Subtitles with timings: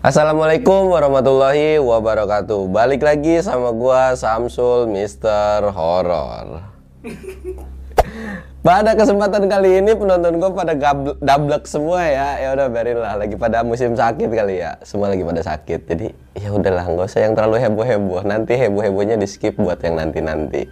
[0.00, 2.72] Assalamualaikum warahmatullahi wabarakatuh.
[2.72, 6.64] Balik lagi sama gua Samsul Mister Horror.
[8.64, 10.72] Pada kesempatan kali ini penonton gue pada
[11.20, 12.36] dablek semua ya.
[12.40, 14.76] Ya udah biarin lah lagi pada musim sakit kali ya.
[14.84, 15.80] Semua lagi pada sakit.
[15.88, 18.20] Jadi ya udahlah nggak usah yang terlalu heboh-heboh.
[18.24, 20.68] Nanti heboh-hebohnya di skip buat yang nanti-nanti.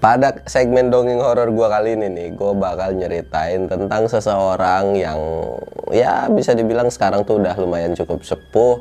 [0.00, 5.20] Pada segmen dongeng horor gue kali ini nih, gue bakal nyeritain tentang seseorang yang
[5.92, 8.80] ya bisa dibilang sekarang tuh udah lumayan cukup sepuh.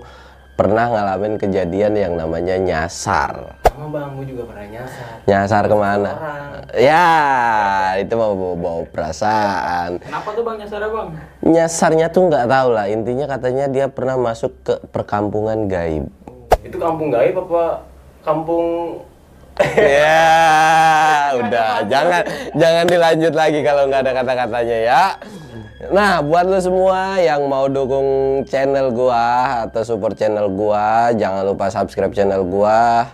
[0.55, 3.59] Pernah ngalamin kejadian yang namanya nyasar.
[3.67, 5.07] Sama bang, gue juga pernah nyasar.
[5.27, 6.11] Nyasar ke mana?
[6.15, 6.51] Orang.
[6.79, 7.07] Ya,
[7.99, 9.99] itu mau bawa perasaan.
[9.99, 11.07] Kenapa tuh bang nyasar bang?
[11.43, 12.87] Nyasarnya tuh nggak tahu lah.
[12.87, 16.07] Intinya katanya dia pernah masuk ke perkampungan gaib.
[16.63, 17.83] Itu kampung gaib apa
[18.23, 18.99] kampung
[19.75, 20.27] ya,
[21.39, 21.71] udah.
[21.87, 22.21] Jangan
[22.55, 25.03] jangan dilanjut lagi kalau nggak ada kata-katanya ya.
[25.89, 31.71] Nah, buat lo semua yang mau dukung channel gua atau support channel gua, jangan lupa
[31.71, 33.07] subscribe channel gua,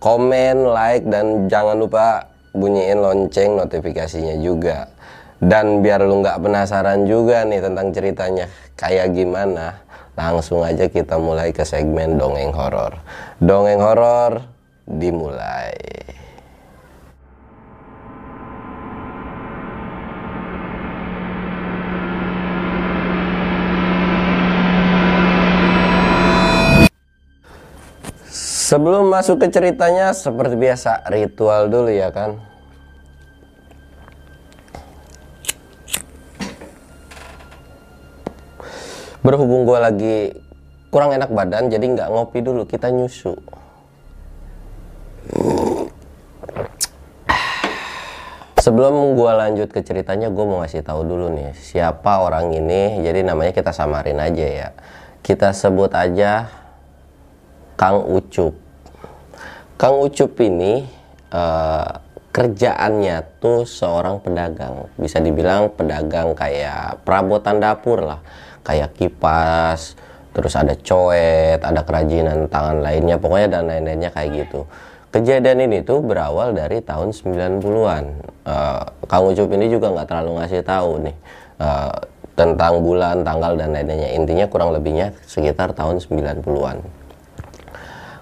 [0.00, 2.24] komen, like dan jangan lupa
[2.56, 4.88] bunyiin lonceng notifikasinya juga.
[5.36, 8.48] Dan biar lu nggak penasaran juga nih tentang ceritanya
[8.80, 9.76] kayak gimana,
[10.16, 12.96] langsung aja kita mulai ke segmen dongeng horor.
[13.44, 14.55] Dongeng horor
[14.86, 15.74] dimulai.
[28.66, 32.42] Sebelum masuk ke ceritanya, seperti biasa ritual dulu ya kan.
[39.22, 40.18] Berhubung gue lagi
[40.90, 43.38] kurang enak badan, jadi nggak ngopi dulu, kita nyusu.
[48.66, 52.98] Sebelum gue lanjut ke ceritanya, gue mau ngasih tahu dulu nih siapa orang ini.
[52.98, 54.68] Jadi namanya kita samarin aja ya.
[55.22, 56.50] Kita sebut aja
[57.78, 58.58] Kang Ucup.
[59.78, 60.82] Kang Ucup ini
[61.30, 61.90] eh,
[62.34, 64.90] kerjaannya tuh seorang pedagang.
[64.98, 68.18] Bisa dibilang pedagang kayak perabotan dapur lah.
[68.66, 69.94] Kayak kipas,
[70.34, 74.66] terus ada coet, ada kerajinan tangan lainnya, pokoknya dan lain-lainnya kayak gitu.
[75.16, 78.04] Kejadian ini tuh berawal dari tahun 90-an.
[78.44, 81.16] Eh, Kang Ucup ini juga nggak terlalu ngasih tahu nih
[81.56, 81.96] eh,
[82.36, 84.12] tentang bulan, tanggal dan lain-lainnya.
[84.12, 86.84] Intinya kurang lebihnya sekitar tahun 90-an.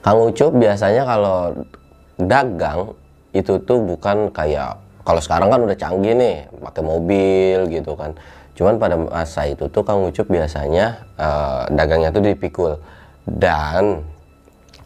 [0.06, 1.66] Kang Ucup biasanya kalau
[2.14, 2.94] dagang
[3.34, 8.14] itu tuh bukan kayak kalau sekarang kan udah canggih nih pakai mobil gitu kan.
[8.54, 12.78] Cuman pada masa itu tuh Kang Ucup biasanya eh, dagangnya tuh dipikul
[13.26, 14.06] dan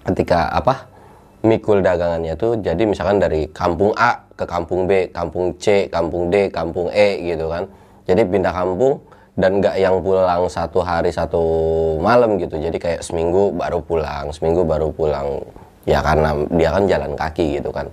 [0.09, 0.89] ketika apa
[1.43, 6.47] mikul dagangannya tuh jadi misalkan dari kampung A ke kampung B, kampung C, kampung D,
[6.54, 7.66] kampung E gitu kan.
[8.06, 9.03] Jadi pindah kampung
[9.34, 11.43] dan nggak yang pulang satu hari satu
[11.99, 12.54] malam gitu.
[12.54, 15.43] Jadi kayak seminggu baru pulang, seminggu baru pulang.
[15.87, 17.91] Ya karena dia kan jalan kaki gitu kan.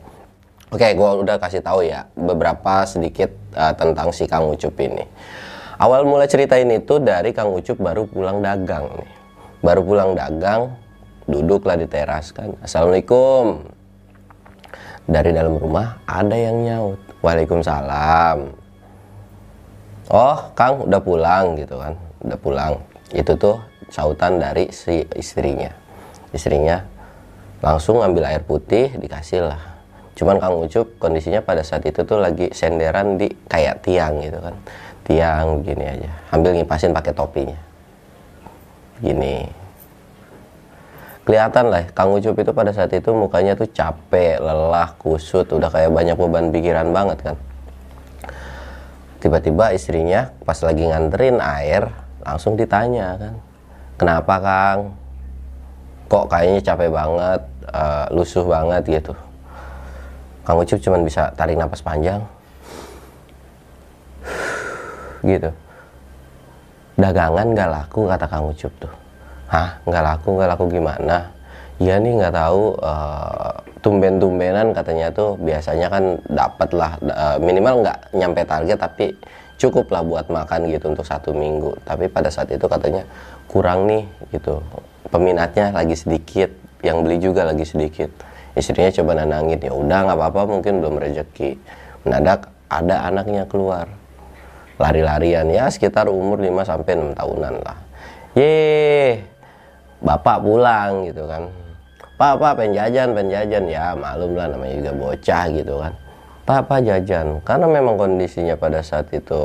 [0.73, 5.05] Oke, gua udah kasih tahu ya beberapa sedikit uh, tentang si Kang Ucup ini.
[5.81, 9.11] Awal mulai cerita ini tuh dari Kang Ucup baru pulang dagang nih.
[9.65, 10.77] Baru pulang dagang,
[11.25, 12.53] duduklah di teras kan.
[12.61, 13.65] Assalamualaikum.
[15.05, 16.97] Dari dalam rumah ada yang nyaut.
[17.21, 18.37] Waalaikumsalam.
[20.09, 21.93] Oh, Kang udah pulang gitu kan.
[22.21, 22.73] Udah pulang.
[23.13, 23.57] Itu tuh
[23.89, 25.73] sautan dari si istrinya.
[26.33, 26.81] Istrinya
[27.61, 29.61] langsung ambil air putih dikasih lah.
[30.15, 34.55] Cuman Kang Ucup kondisinya pada saat itu tuh lagi senderan di kayak tiang gitu kan.
[35.05, 36.09] Tiang gini aja.
[36.33, 37.59] Ambil ngipasin pakai topinya.
[39.01, 39.64] Gini.
[41.25, 45.89] Kelihatan lah Kang Ucup itu pada saat itu mukanya tuh capek, lelah, kusut, udah kayak
[45.89, 47.35] banyak beban pikiran banget kan.
[49.17, 51.89] Tiba-tiba istrinya pas lagi nganterin air
[52.21, 53.33] langsung ditanya kan.
[53.97, 54.79] Kenapa Kang?
[56.05, 57.41] Kok kayaknya capek banget,
[57.73, 59.17] eh, lusuh banget gitu.
[60.45, 62.21] Kang Ucup cuman bisa tarik napas panjang.
[65.25, 65.49] Gitu.
[67.01, 69.04] Dagangan gak laku kata Kang Ucup tuh.
[69.45, 71.29] Hah, nggak laku, nggak laku gimana?
[71.77, 73.53] Ya nih nggak tahu eh,
[73.83, 79.13] tumben-tumbenan katanya tuh biasanya kan dapat lah eh, minimal nggak nyampe target tapi
[79.55, 81.77] cukup lah buat makan gitu untuk satu minggu.
[81.85, 83.05] Tapi pada saat itu katanya
[83.45, 84.03] kurang nih
[84.33, 84.63] gitu.
[85.11, 86.49] Peminatnya lagi sedikit,
[86.81, 88.09] yang beli juga lagi sedikit.
[88.55, 91.59] Istrinya coba nanangin ya udah nggak apa-apa mungkin belum rezeki.
[92.07, 93.85] Mendadak ada anaknya keluar
[94.75, 97.77] lari-larian ya sekitar umur 5 sampai 6 tahunan lah.
[98.35, 99.23] Ye,
[100.05, 101.49] bapak pulang gitu kan.
[102.15, 102.77] Pak, pak, pengen
[103.27, 103.65] jajan.
[103.67, 105.93] Ya, malum lah namanya juga bocah gitu kan.
[106.45, 107.41] Pak, pak jajan.
[107.41, 109.41] Karena memang kondisinya pada saat itu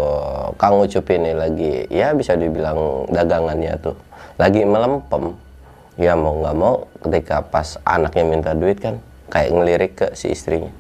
[0.60, 3.96] Kang Ucup ini lagi, ya bisa dibilang dagangannya tuh.
[4.38, 5.34] Lagi melempem.
[6.00, 8.96] ya mau nggak mau ketika pas anaknya minta duit kan
[9.28, 10.72] kayak ngelirik ke si istrinya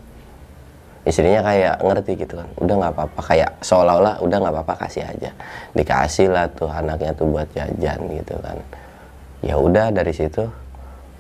[1.04, 5.30] istrinya kayak ngerti gitu kan udah nggak apa-apa kayak seolah-olah udah nggak apa-apa kasih aja
[5.76, 8.56] dikasih lah tuh anaknya tuh buat jajan gitu kan
[9.40, 10.44] ya udah dari situ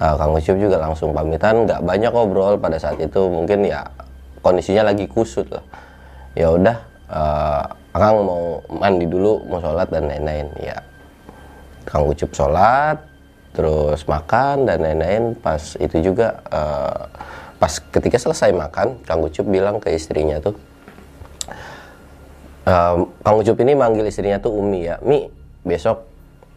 [0.00, 1.68] uh, Kang Ucup juga langsung pamitan.
[1.68, 3.20] Nggak banyak ngobrol pada saat itu.
[3.28, 3.84] Mungkin ya
[4.40, 5.64] kondisinya lagi kusut lah.
[6.32, 6.76] Ya udah
[7.12, 10.48] uh, Kang mau mandi dulu mau sholat dan lain-lain.
[10.58, 10.80] Ya
[11.84, 12.98] Kang Ucup sholat
[13.52, 15.36] terus makan dan lain-lain.
[15.36, 17.04] Pas itu juga uh,
[17.60, 20.56] pas ketika selesai makan Kang Ucup bilang ke istrinya tuh
[22.64, 24.96] um, Kang Ucup ini manggil istrinya tuh Umi ya.
[25.04, 25.28] Mi
[25.60, 26.09] besok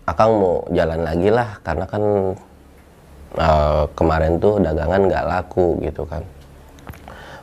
[0.03, 2.03] Akang mau jalan lagi lah karena kan
[3.39, 6.27] uh, kemarin tuh dagangan nggak laku gitu kan.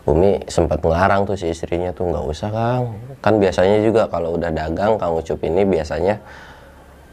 [0.04, 2.84] Umi sempat ngelarang tuh si istrinya tuh nggak usah Kang.
[3.24, 6.20] Kan biasanya juga kalau udah dagang Kang Ucup ini biasanya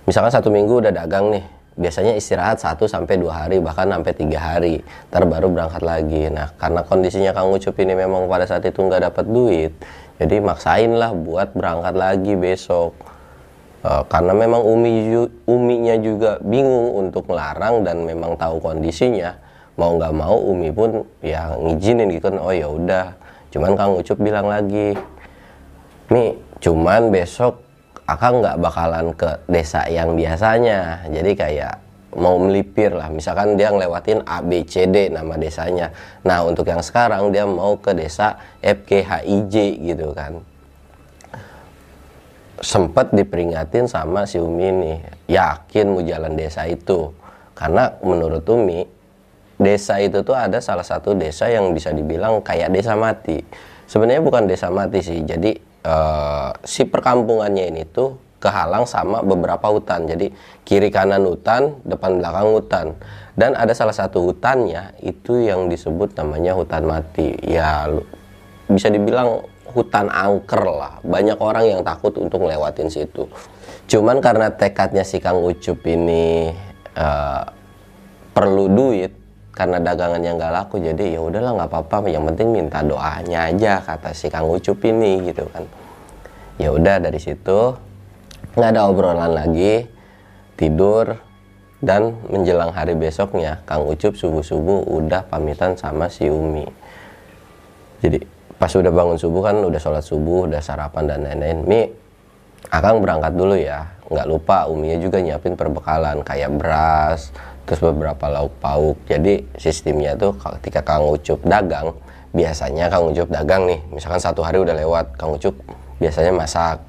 [0.08, 1.44] misalkan satu minggu udah dagang nih
[1.78, 4.82] biasanya istirahat 1 sampai dua hari bahkan sampai tiga hari
[5.14, 6.28] ntar baru berangkat lagi.
[6.28, 9.72] Nah karena kondisinya Kang Ucup ini memang pada saat itu nggak dapat duit
[10.18, 12.98] jadi maksain lah buat berangkat lagi besok
[13.88, 15.16] uh, karena memang umi
[15.48, 19.40] uminya juga bingung untuk melarang dan memang tahu kondisinya
[19.80, 23.16] mau nggak mau umi pun ya ngizinin gitu kan oh ya udah.
[23.48, 24.92] Cuman Kang Ucup bilang lagi
[26.12, 27.64] Mi cuman besok
[28.08, 31.04] Akang nggak bakalan ke desa yang biasanya.
[31.12, 31.76] Jadi kayak
[32.16, 33.12] mau melipir lah.
[33.12, 35.92] Misalkan dia ngelewatin A B C D nama desanya.
[36.24, 39.56] Nah untuk yang sekarang dia mau ke desa F K H I J
[39.92, 40.40] gitu kan
[42.62, 44.94] sempat diperingatin sama si Umi ini
[45.30, 47.14] yakin mau jalan desa itu
[47.54, 48.86] karena menurut Umi
[49.58, 53.42] desa itu tuh ada salah satu desa yang bisa dibilang kayak desa mati
[53.90, 60.06] sebenarnya bukan desa mati sih jadi uh, si perkampungannya ini tuh kehalang sama beberapa hutan.
[60.06, 60.30] Jadi
[60.64, 62.88] kiri kanan hutan, depan belakang hutan.
[63.38, 67.38] Dan ada salah satu hutannya itu yang disebut namanya hutan mati.
[67.46, 67.86] Ya
[68.68, 69.46] bisa dibilang
[69.78, 70.98] hutan angker lah.
[71.06, 73.30] Banyak orang yang takut untuk ngelewatin situ.
[73.86, 76.50] Cuman karena tekadnya si Kang Ucup ini
[76.98, 77.46] uh,
[78.34, 79.14] perlu duit
[79.58, 84.14] karena dagangannya nggak laku jadi ya udahlah nggak apa-apa yang penting minta doanya aja kata
[84.14, 85.66] si Kang Ucup ini gitu kan
[86.62, 87.74] ya udah dari situ
[88.54, 89.90] nggak ada obrolan lagi
[90.54, 91.18] tidur
[91.82, 96.70] dan menjelang hari besoknya Kang Ucup subuh-subuh udah pamitan sama si Umi
[97.98, 101.60] jadi pas udah bangun subuh kan udah sholat subuh udah sarapan dan lain-lain.
[101.66, 101.82] Mi
[102.68, 103.88] Akang berangkat dulu ya.
[104.08, 107.32] Nggak lupa Uminya juga nyiapin perbekalan kayak beras
[107.68, 108.98] terus beberapa lauk pauk.
[109.08, 111.96] Jadi sistemnya tuh ketika Kang Ucup dagang
[112.32, 113.80] biasanya Kang Ucup dagang nih.
[113.92, 115.56] Misalkan satu hari udah lewat Kang Ucup
[116.00, 116.80] biasanya masak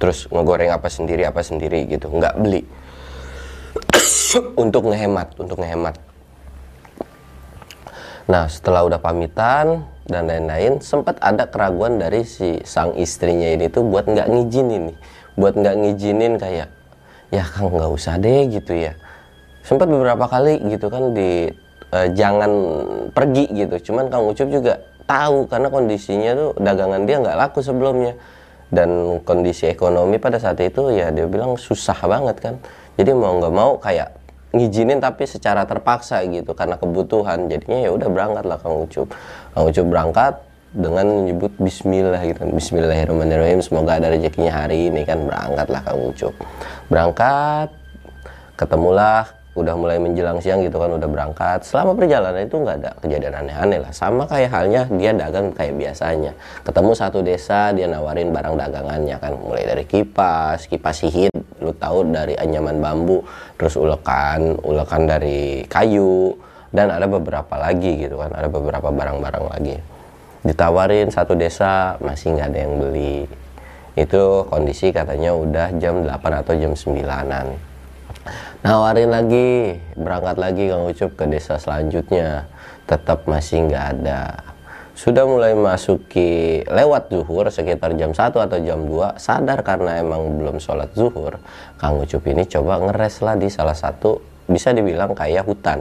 [0.00, 2.10] terus ngegoreng apa sendiri apa sendiri gitu.
[2.10, 2.62] Nggak beli.
[4.62, 5.98] Untuk ngehemat untuk ngehemat.
[8.30, 13.86] Nah setelah udah pamitan dan lain-lain sempat ada keraguan dari si sang istrinya ini tuh
[13.86, 14.98] buat nggak ngizinin nih
[15.38, 16.68] buat nggak ngizinin kayak
[17.30, 18.92] ya kang nggak usah deh gitu ya.
[19.62, 21.48] Sempat beberapa kali gitu kan di
[21.94, 22.50] uh, jangan
[23.14, 23.92] pergi gitu.
[23.92, 28.18] Cuman Kang Ucup juga tahu karena kondisinya tuh dagangan dia nggak laku sebelumnya.
[28.70, 32.54] Dan kondisi ekonomi pada saat itu ya dia bilang susah banget kan.
[32.98, 34.19] Jadi mau nggak mau kayak
[34.50, 37.46] ngizinin tapi secara terpaksa gitu karena kebutuhan.
[37.46, 39.08] Jadinya ya udah berangkat lah Kang Ucup.
[39.54, 40.34] Kang Ucup berangkat
[40.70, 42.46] dengan menyebut Bismillah gitu.
[42.46, 43.62] Bismillahirrahmanirrahim.
[43.62, 45.22] Semoga ada rezekinya hari ini kan.
[45.26, 46.34] Berangkatlah Kang Ucup.
[46.90, 47.70] Berangkat
[48.58, 51.66] ketemulah udah mulai menjelang siang gitu kan udah berangkat.
[51.66, 53.90] Selama perjalanan itu nggak ada kejadian aneh-aneh lah.
[53.90, 56.32] Sama kayak halnya dia dagang kayak biasanya.
[56.62, 59.32] Ketemu satu desa dia nawarin barang dagangannya kan.
[59.34, 63.20] Mulai dari kipas kipas sihir lu tahu dari anyaman bambu
[63.60, 66.32] terus ulekan ulekan dari kayu
[66.72, 68.30] dan ada beberapa lagi gitu kan.
[68.30, 69.76] Ada beberapa barang-barang lagi.
[70.46, 73.26] Ditawarin satu desa masih nggak ada yang beli.
[73.98, 77.69] Itu kondisi katanya udah jam 8 atau jam 9an
[78.62, 82.46] nawarin lagi berangkat lagi Kang Ucup ke desa selanjutnya.
[82.84, 84.50] Tetap masih nggak ada.
[85.00, 90.60] Sudah mulai masuki lewat zuhur sekitar jam 1 atau jam 2 sadar karena emang belum
[90.60, 91.40] sholat zuhur
[91.80, 95.80] Kang Ucup ini coba ngeres lah di salah satu bisa dibilang kayak hutan.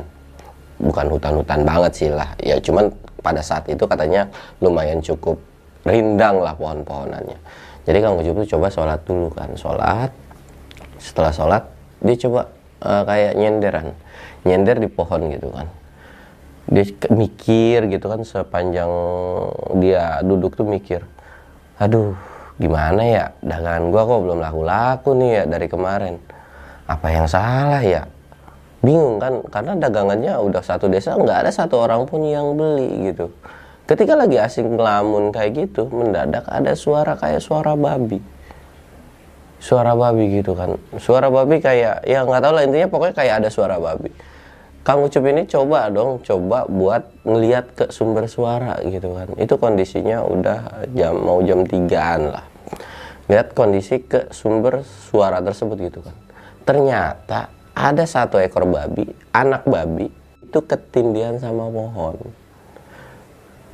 [0.80, 2.88] Bukan hutan-hutan banget sih lah ya cuman
[3.20, 4.32] pada saat itu katanya
[4.64, 5.36] lumayan cukup
[5.84, 7.36] rindang lah pohon-pohonannya.
[7.84, 10.16] Jadi Kang Ucup tuh coba sholat dulu kan sholat.
[10.96, 11.64] Setelah sholat
[12.00, 12.42] dia coba
[12.84, 13.88] uh, kayak nyenderan.
[14.48, 15.68] Nyender di pohon gitu kan.
[16.70, 18.92] Dia mikir gitu kan sepanjang
[19.82, 21.02] dia duduk tuh mikir
[21.80, 22.14] aduh
[22.60, 23.26] gimana ya?
[23.42, 26.16] Dagangan gua kok belum laku-laku nih ya dari kemarin.
[26.86, 28.04] Apa yang salah ya?
[28.80, 33.32] Bingung kan karena dagangannya udah satu desa nggak ada satu orang pun yang beli gitu.
[33.90, 38.22] Ketika lagi asing ngelamun kayak gitu mendadak ada suara kayak suara babi
[39.60, 40.80] suara babi gitu kan.
[40.98, 44.10] Suara babi kayak ya nggak tahu lah intinya pokoknya kayak ada suara babi.
[44.80, 49.28] Kang Ucup ini coba dong coba buat ngeliat ke sumber suara gitu kan.
[49.36, 52.48] Itu kondisinya udah jam mau jam tigaan lah.
[53.30, 56.16] Lihat kondisi ke sumber suara tersebut gitu kan.
[56.66, 60.10] Ternyata ada satu ekor babi, anak babi
[60.42, 62.18] itu ketindian sama pohon.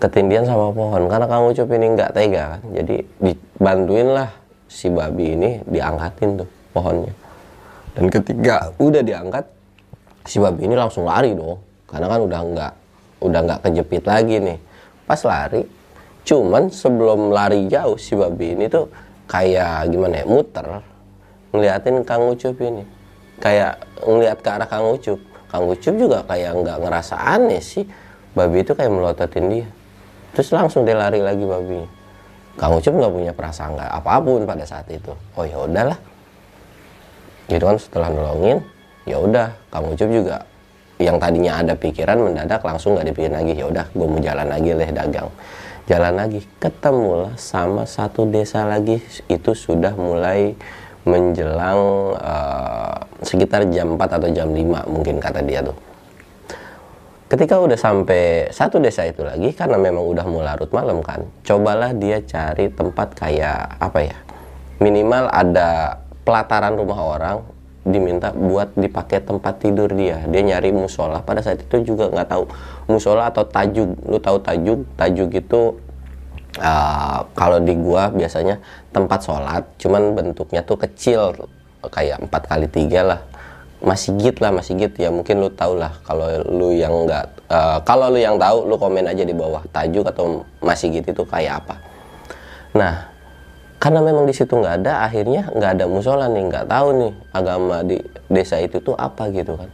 [0.01, 2.61] Ketindian sama pohon karena Kang Ucup ini nggak tega kan.
[2.75, 4.29] Jadi dibantuin lah
[4.65, 7.13] si babi ini diangkatin tuh pohonnya.
[7.95, 9.45] Dan ketika udah diangkat
[10.27, 11.61] si babi ini langsung lari dong.
[11.85, 12.73] Karena kan udah nggak
[13.23, 14.59] udah nggak kejepit lagi nih.
[15.05, 15.61] Pas lari,
[16.25, 18.89] cuman sebelum lari jauh si babi ini tuh
[19.25, 20.65] kayak gimana ya muter
[21.53, 22.83] ngeliatin Kang Ucup ini
[23.41, 25.19] kayak ngeliat ke arah Kang Ucup
[25.49, 27.85] Kang Ucup juga kayak nggak ngerasa aneh sih
[28.37, 29.67] babi itu kayak melototin dia
[30.35, 31.81] terus langsung dia lari lagi babi
[32.55, 35.11] Kang Ucup nggak punya perasaan nggak apa pun pada saat itu.
[35.35, 35.99] Oh ya udahlah.
[37.51, 38.63] Gitu kan setelah nolongin
[39.03, 39.51] ya udah.
[39.67, 40.43] Kang Ucup juga
[40.95, 43.53] yang tadinya ada pikiran mendadak langsung nggak dipikirin lagi.
[43.59, 45.29] Ya udah gue mau jalan lagi leh dagang.
[45.85, 49.03] Jalan lagi ketemulah sama satu desa lagi.
[49.27, 50.55] Itu sudah mulai
[51.05, 51.79] menjelang
[52.17, 55.77] uh, sekitar jam 4 atau jam 5 mungkin kata dia tuh
[57.25, 61.91] ketika udah sampai satu desa itu lagi karena memang udah mau larut malam kan cobalah
[61.93, 64.17] dia cari tempat kayak apa ya
[64.77, 67.37] minimal ada pelataran rumah orang
[67.85, 70.25] diminta buat dipakai tempat tidur dia.
[70.25, 71.21] Dia nyari musola.
[71.21, 72.49] Pada saat itu juga nggak tahu
[72.89, 73.93] musola atau tajuk.
[74.09, 74.89] Lu tahu tajuk?
[74.97, 75.77] Tajuk itu
[76.59, 78.59] uh, kalau di gua biasanya
[78.91, 81.35] tempat sholat cuman bentuknya tuh kecil
[81.85, 83.19] kayak empat kali tiga lah
[83.83, 88.19] masjid lah masjid ya mungkin lu tau lah kalau lu yang nggak uh, kalau lu
[88.19, 89.63] yang tahu lu komen aja di bawah.
[89.69, 91.75] Tajuk atau masjid itu kayak apa.
[92.75, 93.11] Nah
[93.75, 97.77] karena memang di situ nggak ada akhirnya nggak ada musola nih nggak tahu nih agama
[97.83, 97.97] di
[98.31, 99.69] desa itu tuh apa gitu kan.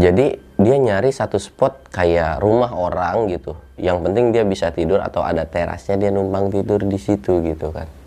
[0.00, 3.52] Jadi dia nyari satu spot kayak rumah orang gitu.
[3.76, 7.99] Yang penting dia bisa tidur atau ada terasnya dia numpang tidur di situ gitu kan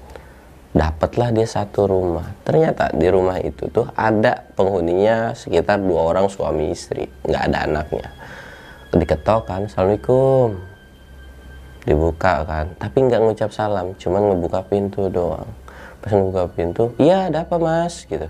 [0.74, 2.34] dapatlah dia satu rumah.
[2.42, 7.06] Ternyata di rumah itu tuh ada penghuninya sekitar dua orang suami istri.
[7.24, 8.08] Nggak ada anaknya.
[8.94, 10.58] Diketok kan assalamualaikum.
[11.84, 15.48] Dibuka kan tapi nggak ngucap salam cuman ngebuka pintu doang.
[16.02, 18.10] Pas ngebuka pintu iya ada apa mas?
[18.10, 18.26] Gitu.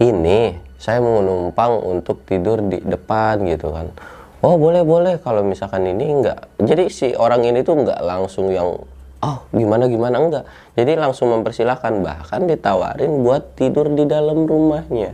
[0.00, 3.92] Ini saya mau numpang untuk tidur di depan gitu kan.
[4.40, 5.20] Oh boleh boleh.
[5.20, 8.80] Kalau misalkan ini enggak jadi si orang ini tuh enggak langsung yang
[9.20, 10.16] oh gimana gimana?
[10.20, 10.44] Enggak.
[10.76, 12.00] Jadi langsung mempersilahkan.
[12.00, 15.12] Bahkan ditawarin buat tidur di dalam rumahnya.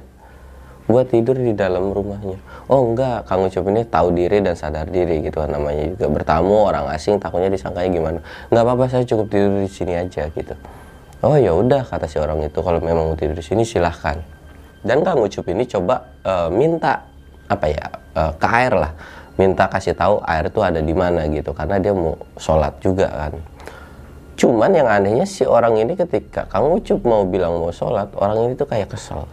[0.86, 2.38] Buat tidur di dalam rumahnya.
[2.70, 3.26] Oh enggak.
[3.26, 5.42] Kang Ucup ini tahu diri dan sadar diri gitu.
[5.42, 7.18] Namanya juga bertamu orang asing.
[7.18, 8.18] Takutnya disangkanya gimana.
[8.54, 10.54] Nggak apa-apa saya cukup tidur di sini aja gitu.
[11.26, 12.62] Oh ya udah kata si orang itu.
[12.62, 14.22] Kalau memang mau tidur di sini silahkan.
[14.86, 17.02] Dan Kang Ucup ini coba uh, minta
[17.50, 17.84] apa ya
[18.14, 18.94] uh, ke air lah.
[19.36, 21.50] Minta kasih tahu air itu ada di mana gitu.
[21.50, 23.34] Karena dia mau sholat juga kan
[24.36, 28.52] cuman yang anehnya si orang ini ketika Kang Ucup mau bilang mau sholat orang ini
[28.52, 29.24] tuh kayak kesel.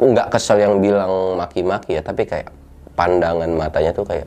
[0.00, 2.48] Nggak kesel yang bilang maki-maki ya tapi kayak
[2.96, 4.26] pandangan matanya tuh kayak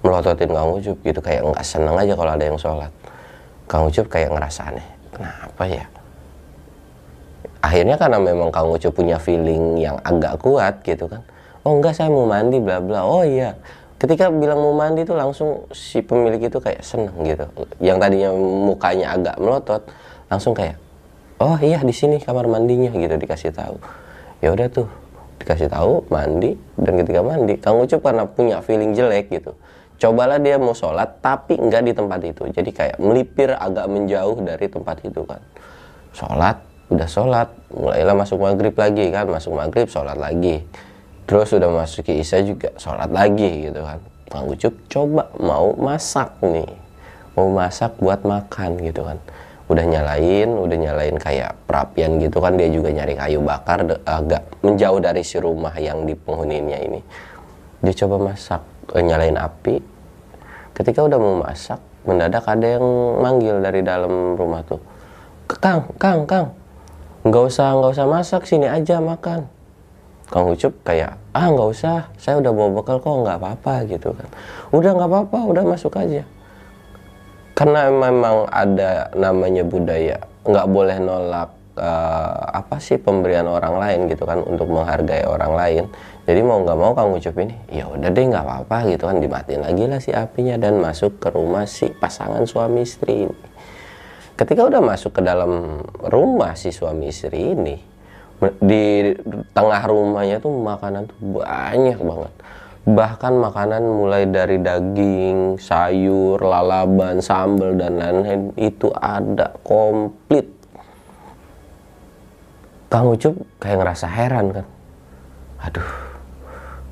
[0.00, 1.20] melototin Kang Ucup gitu.
[1.20, 2.92] Kayak nggak seneng aja kalau ada yang sholat.
[3.68, 5.84] Kang Ucup kayak ngerasa aneh kenapa ya?
[7.62, 11.20] Akhirnya karena memang Kang Ucup punya feeling yang agak kuat gitu kan.
[11.62, 13.04] Oh enggak saya mau mandi bla bla.
[13.04, 13.54] Oh iya
[14.02, 17.46] ketika bilang mau mandi tuh langsung si pemilik itu kayak seneng gitu.
[17.78, 19.82] Yang tadinya mukanya agak melotot
[20.26, 20.74] langsung kayak
[21.38, 23.78] oh iya di sini kamar mandinya gitu dikasih tahu.
[24.42, 24.90] Ya udah tuh
[25.38, 29.54] dikasih tahu mandi dan ketika mandi Kang Ucup karena punya feeling jelek gitu
[30.02, 32.42] cobalah dia mau sholat tapi enggak di tempat itu.
[32.50, 35.38] Jadi kayak melipir agak menjauh dari tempat itu kan.
[36.10, 36.58] Sholat
[36.90, 39.30] udah sholat mulailah masuk maghrib lagi kan.
[39.30, 40.66] Masuk maghrib sholat lagi
[41.32, 43.96] terus udah masuk ke isya juga sholat lagi gitu kan.
[44.28, 46.68] Kang Ucup coba mau masak nih
[47.32, 49.16] mau masak buat makan gitu kan.
[49.72, 55.00] Udah nyalain udah nyalain kayak perapian gitu kan dia juga nyari kayu bakar agak menjauh
[55.00, 57.00] dari si rumah yang di penghuninya ini.
[57.80, 58.60] Dia coba masak
[58.92, 59.80] eh, nyalain api.
[60.76, 62.84] Ketika udah mau masak mendadak ada yang
[63.24, 64.84] manggil dari dalam rumah tuh.
[65.48, 66.52] Kang Kang Kang
[67.24, 69.61] nggak usah nggak usah masak sini aja makan
[70.32, 74.28] Kang Ucup kayak ah nggak usah saya udah bawa bekal kok nggak apa-apa gitu kan.
[74.72, 76.24] Udah nggak apa-apa udah masuk aja.
[77.52, 80.16] Karena memang ada namanya budaya
[80.48, 85.84] nggak boleh nolak uh, apa sih pemberian orang lain gitu kan untuk menghargai orang lain.
[86.24, 89.20] Jadi mau nggak mau Kang Ucup ini ya udah deh nggak apa-apa gitu kan.
[89.20, 93.38] Dimatiin lagi lah si apinya dan masuk ke rumah si pasangan suami istri ini.
[94.32, 97.91] Ketika udah masuk ke dalam rumah si suami istri ini
[98.58, 99.14] di
[99.54, 102.32] tengah rumahnya tuh makanan tuh banyak banget
[102.82, 110.50] bahkan makanan mulai dari daging, sayur, lalaban, sambal dan lain-lain itu ada komplit.
[112.90, 114.66] Kang Ucup kayak ngerasa heran kan.
[115.62, 115.90] Aduh,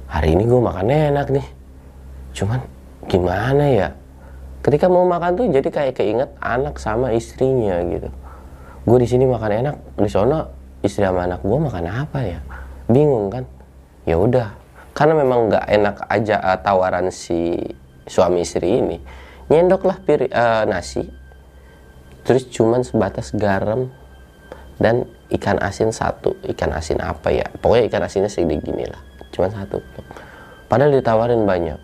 [0.07, 1.47] hari ini gue makan enak nih.
[2.39, 2.63] Cuman
[3.11, 3.89] gimana ya?
[4.63, 8.09] Ketika mau makan tuh jadi kayak keinget anak sama istrinya gitu.
[8.87, 10.47] Gue di sini makan enak, di sana
[10.81, 12.41] istri sama anak gue makan apa ya?
[12.91, 13.45] Bingung kan?
[14.09, 14.57] Ya udah,
[14.97, 17.57] karena memang nggak enak aja uh, tawaran si
[18.05, 18.99] suami istri ini
[19.51, 21.07] nyendoklah pir uh, nasi
[22.27, 23.91] terus cuman sebatas garam
[24.81, 26.37] dan ikan asin satu.
[26.45, 27.47] Ikan asin apa ya?
[27.61, 29.79] Pokoknya ikan asinnya segede gini lah cuman satu.
[30.67, 31.81] Padahal ditawarin banyak.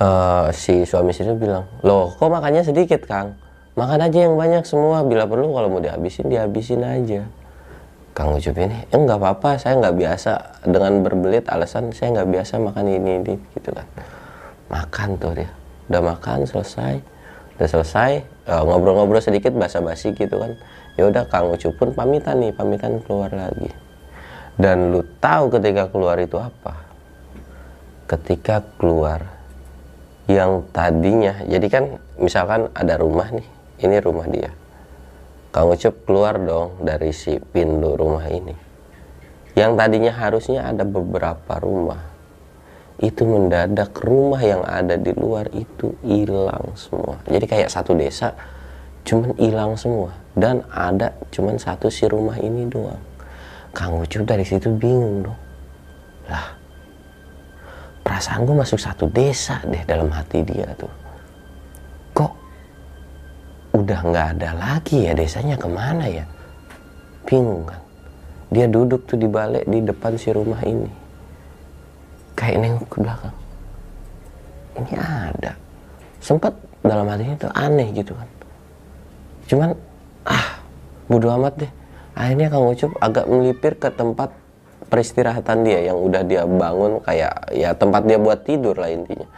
[0.00, 3.36] Uh, si suami istri bilang loh kok makannya sedikit kang
[3.78, 5.02] makan aja yang banyak semua.
[5.06, 7.26] Bila perlu kalau mau dihabisin dihabisin aja.
[8.10, 10.32] Kang Ucup ini eh, enggak apa-apa saya nggak biasa.
[10.66, 13.86] Dengan berbelit alasan saya nggak biasa makan ini ini gitu kan.
[14.70, 15.50] Makan tuh dia.
[15.90, 16.98] Udah makan selesai.
[17.58, 18.12] Udah selesai
[18.50, 20.58] ngobrol ngobrol-ngobrol sedikit basa-basi gitu kan.
[20.98, 23.70] Ya udah Kang Ucup pun pamitan nih pamitan keluar lagi.
[24.58, 26.76] Dan lu tahu ketika keluar itu apa?
[28.10, 29.22] Ketika keluar
[30.30, 31.84] yang tadinya jadi kan
[32.18, 34.50] misalkan ada rumah nih ini rumah dia
[35.50, 38.54] Kang Ucup keluar dong dari si pintu rumah ini.
[39.58, 41.98] Yang tadinya harusnya ada beberapa rumah.
[43.02, 47.18] Itu mendadak rumah yang ada di luar itu hilang semua.
[47.26, 48.30] Jadi kayak satu desa
[49.02, 53.02] cuman hilang semua dan ada cuman satu si rumah ini doang.
[53.74, 55.40] Kang Ucup dari situ bingung dong.
[56.30, 56.46] Lah,
[58.06, 61.09] perasaan gue masuk satu desa deh dalam hati dia tuh
[63.70, 66.24] udah nggak ada lagi ya desanya ke mana ya?
[67.26, 67.80] Bingung kan?
[68.50, 70.90] Dia duduk tuh di balik di depan si rumah ini.
[72.34, 73.36] Kayak nengok ke belakang.
[74.74, 75.52] Ini ada.
[76.18, 76.52] Sempat
[76.82, 78.28] dalam hatinya tuh aneh gitu kan.
[79.46, 79.70] Cuman
[80.26, 80.58] ah
[81.06, 81.72] bodo amat deh.
[82.18, 84.34] Akhirnya Kang Ucup agak melipir ke tempat
[84.90, 89.28] peristirahatan dia yang udah dia bangun kayak ya tempat dia buat tidur lah intinya.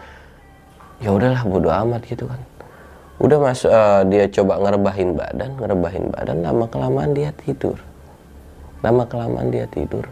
[1.04, 2.40] Ya udahlah bodo amat gitu kan
[3.20, 7.76] udah mas uh, dia coba ngerebahin badan ngerebahin badan lama kelamaan dia tidur.
[8.80, 10.08] Lama kelamaan dia tidur.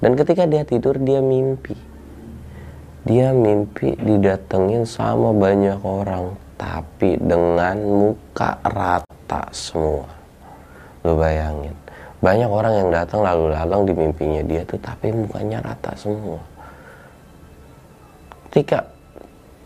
[0.00, 1.76] Dan ketika dia tidur dia mimpi.
[3.04, 10.08] Dia mimpi didatengin sama banyak orang tapi dengan muka rata semua.
[11.00, 11.80] Lo bayangin
[12.20, 16.36] banyak orang yang datang lalu lalang di mimpinya dia tuh tapi mukanya rata semua.
[18.48, 18.84] Ketika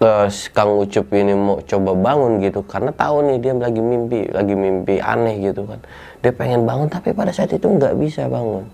[0.01, 4.55] uh, Kang Ucup ini mau coba bangun gitu karena tahu nih dia lagi mimpi lagi
[4.57, 5.79] mimpi aneh gitu kan.
[6.25, 8.65] Dia pengen bangun tapi pada saat itu nggak bisa bangun.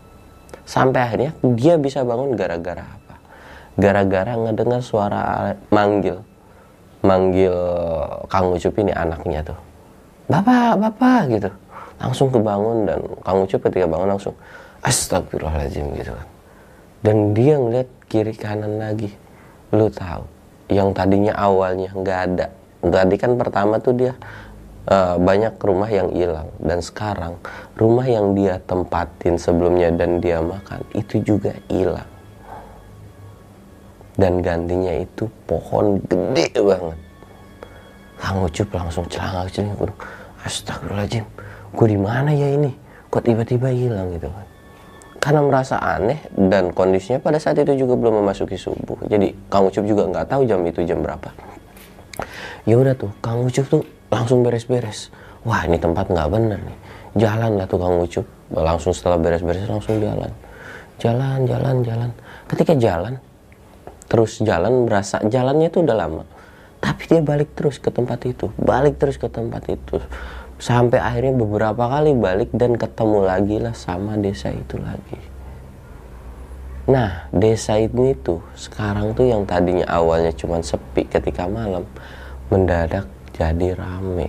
[0.64, 3.14] Sampai akhirnya dia bisa bangun gara-gara apa?
[3.76, 6.22] Gara-gara ngedengar suara manggil
[7.00, 7.56] manggil
[8.28, 9.58] Kang Ucup ini anaknya tuh.
[10.30, 11.50] Bapak bapak gitu.
[12.00, 14.34] Langsung kebangun dan Kang Ucup ketika bangun langsung
[14.80, 16.28] astagfirullahaladzim gitu kan.
[17.00, 19.08] Dan dia ngeliat kiri kanan lagi
[19.72, 20.39] lu tahu
[20.70, 22.46] yang tadinya awalnya nggak ada.
[22.80, 24.12] Tadi kan pertama tuh dia
[24.88, 26.48] uh, banyak rumah yang hilang.
[26.62, 27.36] Dan sekarang
[27.76, 32.08] rumah yang dia tempatin sebelumnya dan dia makan itu juga hilang.
[34.14, 36.98] Dan gantinya itu pohon gede banget.
[38.20, 39.96] Kang Ucup langsung celangak celingak
[40.44, 41.24] astagfirullahaladzim
[41.72, 42.72] gue di mana ya ini?
[43.08, 44.49] Kok tiba-tiba hilang gitu kan
[45.20, 49.04] karena merasa aneh dan kondisinya pada saat itu juga belum memasuki subuh.
[49.04, 51.28] Jadi Kang Ucup juga nggak tahu jam itu jam berapa.
[52.64, 55.12] Ya udah tuh Kang Ucup tuh langsung beres-beres.
[55.44, 56.78] Wah ini tempat nggak bener nih.
[57.20, 58.24] Jalan lah tuh Kang Ucup.
[58.50, 60.32] Langsung setelah beres-beres langsung jalan.
[60.96, 62.10] Jalan jalan jalan.
[62.48, 63.20] Ketika jalan
[64.08, 66.24] terus jalan merasa jalannya tuh udah lama.
[66.80, 68.48] Tapi dia balik terus ke tempat itu.
[68.56, 70.00] Balik terus ke tempat itu
[70.60, 75.16] sampai akhirnya beberapa kali balik dan ketemu lagi lah sama desa itu lagi.
[76.84, 81.88] Nah desa ini tuh sekarang tuh yang tadinya awalnya cuma sepi ketika malam
[82.52, 84.28] mendadak jadi rame.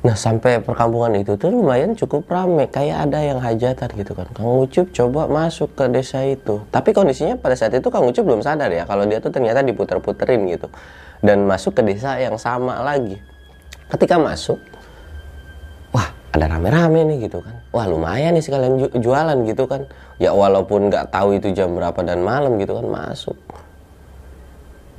[0.00, 4.32] Nah sampai perkampungan itu tuh lumayan cukup rame kayak ada yang hajatan gitu kan.
[4.32, 6.64] Kang Ucup coba masuk ke desa itu.
[6.72, 10.40] Tapi kondisinya pada saat itu Kang Ucup belum sadar ya kalau dia tuh ternyata diputer-puterin
[10.48, 10.72] gitu.
[11.20, 13.20] Dan masuk ke desa yang sama lagi
[13.90, 14.58] ketika masuk
[15.90, 17.58] wah ada rame-rame nih gitu kan.
[17.74, 19.90] Wah lumayan nih sekalian ju- jualan gitu kan.
[20.22, 23.36] Ya walaupun nggak tahu itu jam berapa dan malam gitu kan masuk.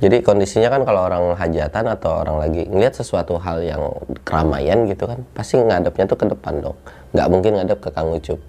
[0.02, 3.86] Jadi kondisinya kan kalau orang hajatan atau orang lagi ngeliat sesuatu hal yang
[4.26, 6.74] keramaian gitu kan pasti ngadepnya tuh ke depan dong.
[7.14, 8.40] Nggak mungkin ngadep ke Kang Ucup.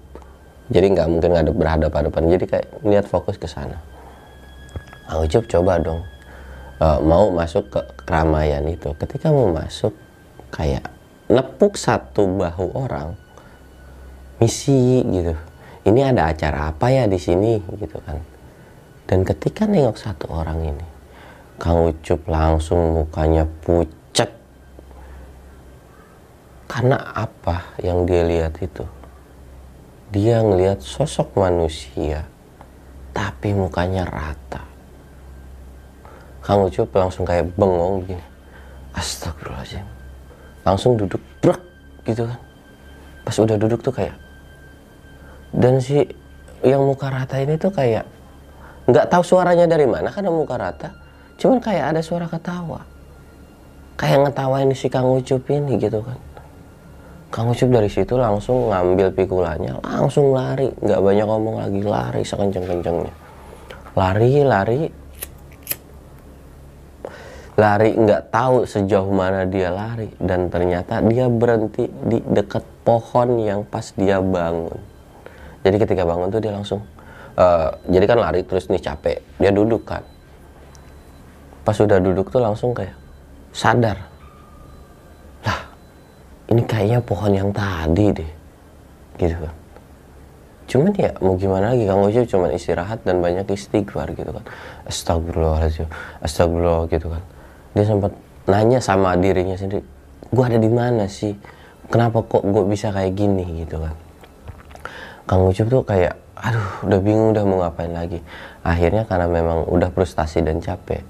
[0.74, 2.22] Jadi nggak mungkin ngadep berhadapan-hadapan.
[2.26, 3.78] Jadi kayak ngeliat fokus ke sana.
[5.06, 6.02] Kang Ucup coba dong
[6.82, 8.90] uh, mau masuk ke keramaian itu.
[8.98, 9.94] Ketika mau masuk
[10.54, 10.86] kayak
[11.26, 13.18] nepuk satu bahu orang
[14.38, 15.34] misi gitu.
[15.84, 17.58] Ini ada acara apa ya di sini?
[17.58, 18.22] Gitu kan.
[19.04, 20.86] Dan ketika nengok satu orang ini
[21.58, 24.30] Kang Ucup langsung mukanya pucat
[26.70, 28.86] karena apa yang dia lihat itu?
[30.14, 32.24] Dia ngelihat sosok manusia
[33.10, 34.62] tapi mukanya rata.
[36.40, 38.24] Kang Ucup langsung kayak bengong gini
[38.94, 39.93] astagfirullahaladzim
[40.64, 41.60] langsung duduk brak
[42.08, 42.40] gitu kan.
[43.24, 44.16] Pas udah duduk tuh kayak
[45.54, 46.02] dan si
[46.66, 48.02] yang muka rata ini tuh kayak
[48.90, 50.88] nggak tahu suaranya dari mana karena muka rata
[51.38, 52.82] cuman kayak ada suara ketawa.
[53.94, 56.18] Kayak ngetawain si Kang Ucup ini gitu kan.
[57.30, 60.66] Kang Ucup dari situ langsung ngambil pikulannya langsung lari.
[60.82, 63.14] Nggak banyak ngomong lagi lari sekenceng-kencengnya.
[63.94, 64.80] Lari lari
[67.54, 70.10] lari nggak tahu sejauh mana dia lari.
[70.18, 74.78] Dan ternyata dia berhenti di dekat pohon yang pas dia bangun.
[75.64, 76.84] Jadi ketika bangun tuh dia langsung
[77.38, 79.18] uh, jadi kan lari terus nih capek.
[79.38, 80.02] Dia duduk kan.
[81.64, 82.92] Pas sudah duduk tuh langsung kayak
[83.54, 83.96] sadar.
[85.46, 85.60] Lah
[86.50, 88.32] ini kayaknya pohon yang tadi deh.
[89.14, 89.54] Gitu kan.
[90.64, 91.84] Cuman ya mau gimana lagi?
[91.86, 94.44] Kang Ojo cuman istirahat dan banyak istighfar gitu kan.
[94.90, 95.88] Astagfirullahaladzim.
[96.18, 97.22] Astagfirullah gitu kan
[97.74, 98.14] dia sempat
[98.46, 99.94] nanya sama dirinya sendiri
[100.34, 101.32] gua ada di mana sih?
[101.86, 103.62] Kenapa kok gue bisa kayak gini?
[103.62, 103.94] Gitu kan.
[105.24, 108.20] Kang Ucup tuh kayak aduh udah bingung udah mau ngapain lagi.
[108.66, 111.04] Akhirnya karena memang udah frustasi dan capek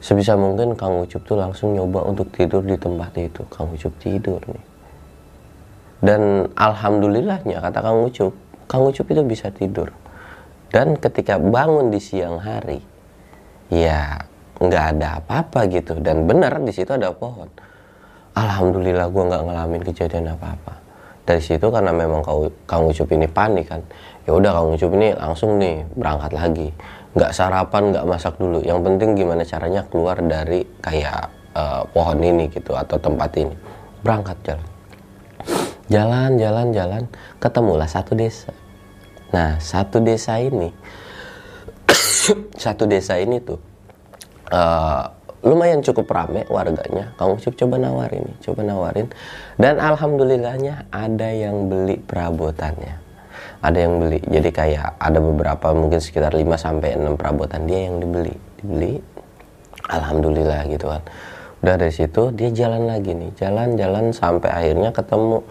[0.00, 3.44] sebisa mungkin Kang Ucup tuh langsung nyoba untuk tidur di tempat itu.
[3.48, 4.64] Kang Ucup tidur nih.
[6.04, 8.32] Dan alhamdulillahnya kata Kang Ucup
[8.68, 9.92] Kang Ucup itu bisa tidur.
[10.72, 12.82] Dan ketika bangun di siang hari
[13.70, 14.18] ya
[14.60, 15.98] nggak ada apa-apa gitu.
[15.98, 17.48] Dan benar di situ ada pohon.
[18.34, 20.74] Alhamdulillah gue nggak ngalamin kejadian apa-apa.
[21.24, 22.20] Dari situ karena memang
[22.68, 23.80] Kang Ucup ini panik kan.
[24.28, 26.68] Ya udah Kang Ucup ini langsung nih berangkat lagi.
[27.14, 28.60] Nggak sarapan nggak masak dulu.
[28.60, 33.56] Yang penting gimana caranya keluar dari kayak uh, pohon ini gitu atau tempat ini.
[34.04, 34.68] Berangkat jalan.
[35.88, 37.02] Jalan jalan jalan.
[37.40, 38.52] Ketemulah satu desa.
[39.32, 40.68] Nah satu desa ini
[42.64, 43.73] satu desa ini tuh
[44.52, 45.08] uh,
[45.44, 47.12] lumayan cukup rame warganya.
[47.20, 49.06] Kamu coba nawarin coba nawarin.
[49.60, 52.96] Dan alhamdulillahnya ada yang beli perabotannya.
[53.60, 54.20] Ada yang beli.
[54.24, 58.32] Jadi kayak ada beberapa mungkin sekitar 5 sampai 6 perabotan dia yang dibeli.
[58.60, 59.00] Dibeli
[59.88, 61.04] alhamdulillah gitu kan.
[61.64, 63.32] Udah dari situ dia jalan lagi nih.
[63.36, 65.44] Jalan-jalan sampai akhirnya ketemu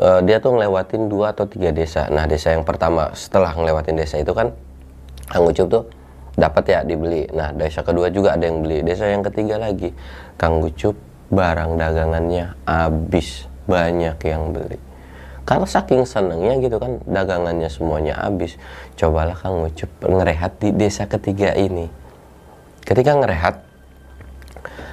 [0.00, 2.08] uh, dia tuh ngelewatin dua atau tiga desa.
[2.12, 4.52] Nah desa yang pertama setelah ngelewatin desa itu kan
[5.28, 5.84] Kang Ucup tuh
[6.36, 7.26] dapat ya dibeli.
[7.32, 8.84] Nah desa kedua juga ada yang beli.
[8.84, 9.90] Desa yang ketiga lagi.
[10.36, 10.94] Kang Ucup
[11.32, 13.48] barang dagangannya habis.
[13.66, 14.78] Banyak yang beli.
[15.42, 18.54] Karena saking senengnya gitu kan dagangannya semuanya habis.
[18.94, 21.88] Cobalah Kang Ucup ngerehat di desa ketiga ini.
[22.86, 23.64] Ketika ngerehat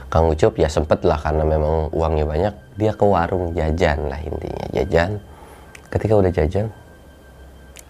[0.09, 4.65] Kang Ucup ya sempet lah karena memang uangnya banyak dia ke warung jajan lah intinya.
[4.73, 5.21] Jajan.
[5.93, 6.73] Ketika udah jajan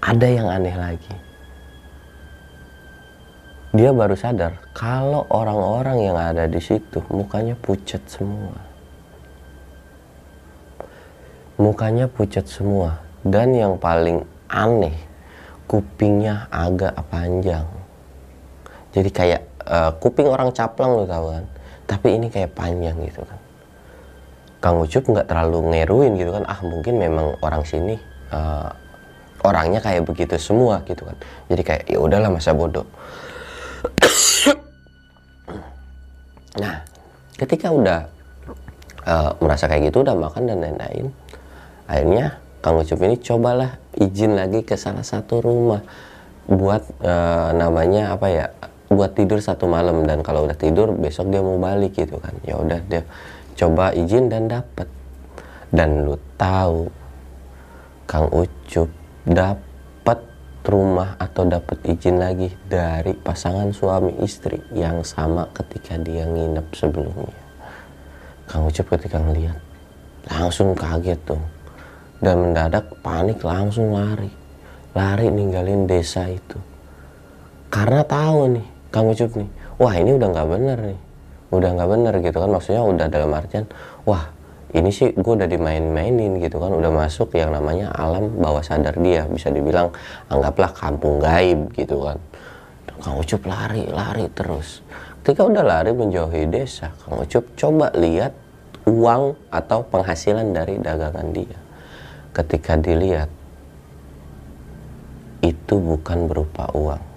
[0.04, 1.16] ada yang aneh lagi
[3.74, 8.54] dia baru sadar kalau orang-orang yang ada di situ mukanya pucat semua.
[11.58, 13.02] Mukanya pucat semua.
[13.26, 14.94] Dan yang paling aneh
[15.66, 17.66] kupingnya agak panjang.
[18.94, 21.46] Jadi kayak uh, kuping orang caplang lo tau kan?
[21.90, 23.40] Tapi ini kayak panjang gitu kan.
[24.62, 26.46] Kang Ucup nggak terlalu ngeruin gitu kan?
[26.46, 27.98] Ah mungkin memang orang sini
[28.30, 28.70] uh,
[29.42, 31.18] orangnya kayak begitu semua gitu kan.
[31.50, 32.86] Jadi kayak ya udahlah masa bodoh
[36.60, 36.86] nah
[37.38, 38.00] ketika udah
[39.06, 41.10] uh, merasa kayak gitu udah makan dan lain-lain
[41.90, 45.84] akhirnya Kang Ucup ini cobalah izin lagi ke salah satu rumah
[46.48, 48.46] buat uh, namanya apa ya
[48.88, 50.08] buat tidur satu malam.
[50.08, 52.32] Dan kalau udah tidur besok dia mau balik gitu kan.
[52.48, 53.04] Ya udah dia
[53.60, 54.88] coba izin dan dapat
[55.76, 56.88] dan lu tahu
[58.08, 58.88] Kang Ucup
[59.28, 59.73] dapat
[60.64, 67.40] rumah atau dapat izin lagi dari pasangan suami istri yang sama ketika dia nginep sebelumnya.
[68.48, 69.60] Kang Ucup ketika ngeliat.
[70.24, 71.44] Langsung kaget tuh
[72.24, 74.32] dan mendadak panik langsung lari.
[74.96, 76.58] Lari ninggalin desa itu.
[77.68, 81.00] Karena tahu nih Kang Ucup nih wah ini udah nggak bener nih.
[81.54, 83.70] Udah nggak bener gitu kan maksudnya udah dalam artian
[84.10, 84.33] wah
[84.74, 86.74] ini sih gue udah dimain-mainin gitu kan.
[86.74, 89.30] Udah masuk yang namanya alam bawah sadar dia.
[89.30, 89.94] Bisa dibilang
[90.28, 92.18] anggaplah kampung gaib gitu kan.
[93.04, 94.82] Kang Ucup lari lari terus.
[95.22, 98.34] Ketika udah lari menjauhi desa Kang Ucup coba lihat
[98.90, 101.60] uang atau penghasilan dari dagangan dia.
[102.34, 103.30] Ketika dilihat
[105.44, 107.14] itu bukan berupa uang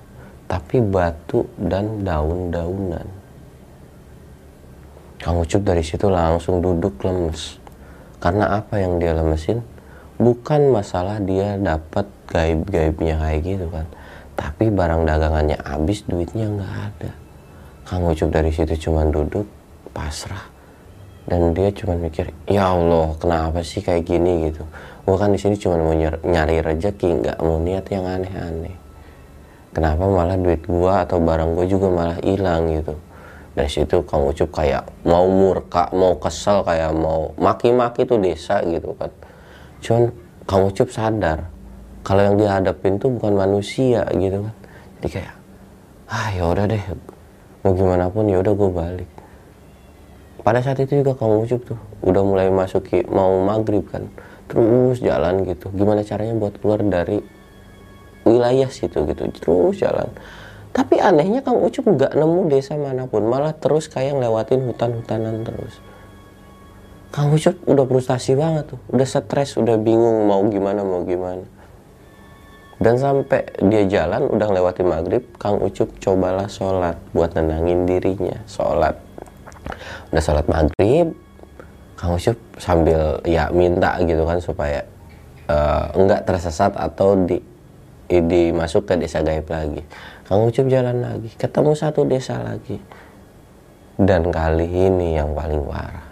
[0.47, 3.07] tapi batu dan daun-daunan
[5.27, 7.59] Kang Ucup dari situ langsung duduk lemes.
[8.23, 9.59] Karena apa yang dia lemesin?
[10.23, 13.91] Bukan masalah dia dapat gaib-gaibnya kayak gitu kan.
[14.39, 17.11] Tapi barang dagangannya habis, duitnya nggak ada.
[17.91, 19.51] Kang Ucup dari situ cuma duduk,
[19.91, 20.47] pasrah.
[21.27, 24.63] Dan dia cuma mikir, ya Allah, kenapa sih kayak gini gitu.
[25.03, 25.91] Gue kan di sini cuma mau
[26.23, 28.79] nyari rezeki, nggak mau niat yang aneh-aneh.
[29.75, 32.95] Kenapa malah duit gua atau barang gua juga malah hilang gitu
[33.57, 38.93] dari situ Kang Ucup kayak mau murka mau kesel kayak mau maki-maki tuh desa gitu
[39.01, 39.09] kan.
[39.81, 40.13] Cuman
[40.45, 41.49] Kang Ucup sadar
[42.05, 44.55] kalau yang dihadapin tuh bukan manusia gitu kan.
[45.01, 45.35] Jadi kayak
[46.13, 46.85] ah ya udah deh
[47.65, 49.11] mau gimana pun ya udah gue balik.
[50.45, 54.05] Pada saat itu juga Kang Ucup tuh udah mulai masuki mau maghrib kan
[54.53, 55.73] terus jalan gitu.
[55.73, 57.25] Gimana caranya buat keluar dari
[58.29, 60.13] wilayah situ gitu terus jalan
[60.77, 65.81] tapi anehnya Kang Ucup nggak nemu desa mana pun, malah terus kayak ngelewatin hutan-hutanan terus.
[67.09, 71.49] Kang Ucup udah frustasi banget tuh, udah stres, udah bingung mau gimana mau gimana.
[72.77, 79.01] Dan sampai dia jalan udah ngelewatin maghrib, Kang Ucup cobalah sholat buat nenangin dirinya, sholat.
[80.13, 81.17] Udah sholat maghrib,
[81.97, 84.85] Kang Ucup sambil ya minta gitu kan supaya
[85.49, 87.41] uh, enggak tersesat atau di,
[88.13, 89.81] di masuk ke desa gaib lagi
[90.27, 92.83] Kang Ucup jalan lagi, ketemu satu desa lagi.
[93.95, 96.03] Dan kali ini yang paling parah.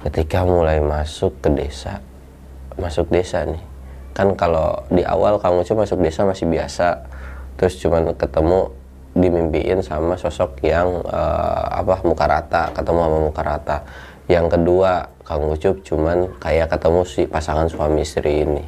[0.00, 2.00] Ketika mulai masuk ke desa,
[2.80, 3.60] masuk desa nih.
[4.16, 7.04] Kan kalau di awal Kang Ucup masuk desa masih biasa.
[7.60, 8.72] Terus cuman ketemu
[9.12, 13.76] dimimpiin sama sosok yang uh, apa muka rata, ketemu sama muka rata.
[14.24, 18.64] Yang kedua, Kang Ucup cuman kayak ketemu si pasangan suami istri ini.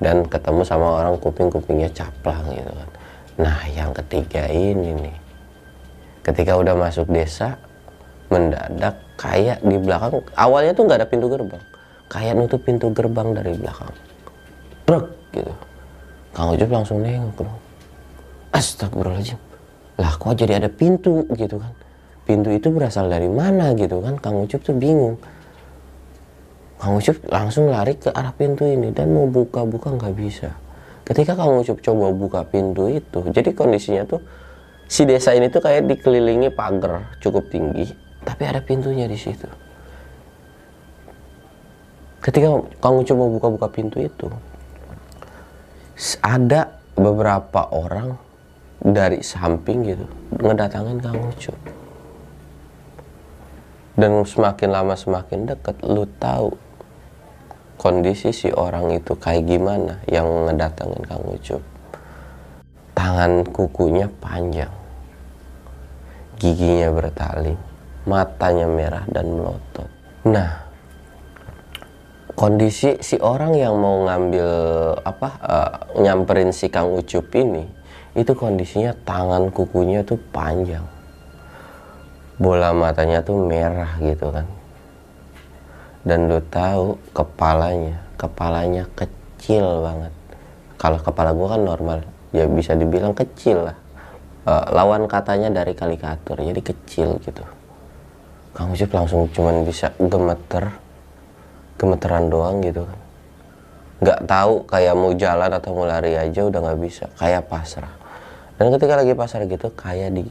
[0.00, 2.93] Dan ketemu sama orang kuping-kupingnya caplang gitu kan
[3.34, 5.16] Nah, yang ketiga ini nih.
[6.22, 7.58] Ketika udah masuk desa,
[8.30, 11.62] mendadak kayak di belakang awalnya tuh nggak ada pintu gerbang.
[12.06, 13.90] Kayak nutup pintu gerbang dari belakang.
[14.86, 15.52] Brek gitu.
[16.34, 17.58] Kang Ucup langsung nengok loh.
[18.54, 19.38] Astagfirullahaladzim.
[19.98, 21.74] Lah kok jadi ada pintu gitu kan.
[22.24, 24.14] Pintu itu berasal dari mana gitu kan.
[24.18, 25.18] Kang Ucup tuh bingung.
[26.78, 30.63] Kang Ucup langsung lari ke arah pintu ini dan mau buka-buka nggak bisa
[31.04, 34.24] ketika kamu coba buka pintu itu jadi kondisinya tuh
[34.88, 39.46] si desa ini tuh kayak dikelilingi pagar cukup tinggi tapi ada pintunya di situ.
[42.24, 44.32] Ketika kamu coba buka-buka pintu itu
[46.24, 48.16] ada beberapa orang
[48.80, 50.06] dari samping gitu
[50.40, 51.56] ngedatangin Kang Ucup
[53.94, 56.56] dan semakin lama semakin dekat lu tahu
[57.76, 61.62] kondisi si orang itu kayak gimana yang ngedatengin Kang Ucup?
[62.94, 64.70] Tangan kukunya panjang
[66.38, 67.54] giginya bertali
[68.04, 69.88] matanya merah dan melotot.
[70.28, 70.66] Nah
[72.34, 74.48] kondisi si orang yang mau ngambil
[75.06, 77.64] apa uh, nyamperin si Kang Ucup ini
[78.14, 80.84] itu kondisinya tangan kukunya tuh panjang.
[82.34, 84.46] Bola matanya tuh merah gitu kan
[86.04, 90.12] dan lu tahu kepalanya kepalanya kecil banget.
[90.76, 91.98] Kalau kepala gua kan normal
[92.30, 93.76] ya bisa dibilang kecil lah.
[94.44, 97.40] Uh, lawan katanya dari kalikatur jadi kecil gitu.
[98.52, 100.68] Kang Ucup langsung cuman bisa gemeter
[101.80, 103.00] gemeteran doang gitu kan.
[104.04, 107.90] Nggak tahu kayak mau jalan atau mau lari aja udah nggak bisa kayak pasrah.
[108.60, 110.24] Dan ketika lagi pasrah gitu kayak di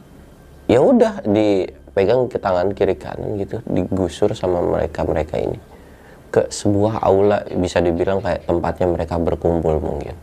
[0.69, 5.57] ya udah di pegang ke tangan kiri kanan gitu digusur sama mereka mereka ini.
[6.33, 10.17] Ke sebuah aula bisa dibilang kayak tempatnya mereka berkumpul mungkin.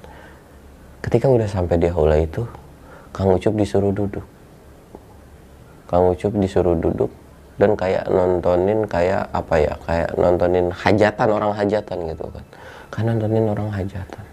[1.01, 2.45] Ketika udah sampai di aula itu
[3.15, 4.27] Kang Ucup disuruh duduk.
[5.87, 7.11] Kang Ucup disuruh duduk
[7.59, 12.45] dan kayak nontonin kayak apa ya kayak nontonin hajatan orang hajatan gitu kan.
[12.91, 14.25] Kan nontonin orang hajatan.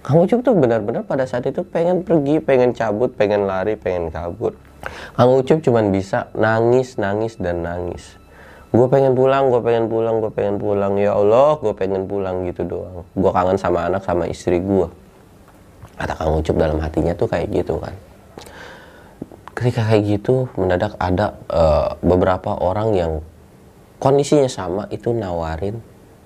[0.00, 4.56] Kang Ucup tuh benar-benar pada saat itu pengen pergi, pengen cabut, pengen lari, pengen kabur.
[5.14, 8.16] Kang Ucup cuman bisa nangis, nangis, dan nangis.
[8.70, 10.94] gue pengen pulang gue pengen pulang gue pengen pulang.
[10.94, 13.02] Ya Allah gue pengen pulang gitu doang.
[13.18, 14.86] Gue kangen sama anak sama istri gue
[16.00, 17.92] kata Kang Ucup dalam hatinya tuh kayak gitu kan.
[19.52, 23.12] Ketika kayak gitu mendadak ada uh, beberapa orang yang
[24.00, 25.76] kondisinya sama itu nawarin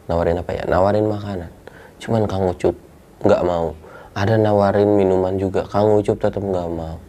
[0.07, 0.62] nawarin apa ya?
[0.69, 1.51] Nawarin makanan.
[1.99, 2.77] Cuman Kang Ucup
[3.25, 3.75] nggak mau.
[4.14, 7.03] Ada nawarin minuman juga Kang Ucup tetap nggak mau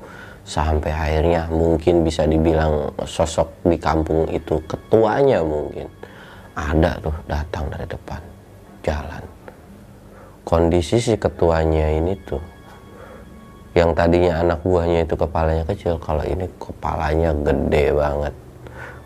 [0.45, 5.89] sampai akhirnya mungkin bisa dibilang sosok di kampung itu ketuanya mungkin
[6.53, 8.21] ada tuh datang dari depan
[8.85, 9.23] jalan.
[10.45, 12.39] Kondisi si ketuanya ini tuh
[13.73, 18.33] yang tadinya anak buahnya itu kepalanya kecil kalau ini kepalanya gede banget.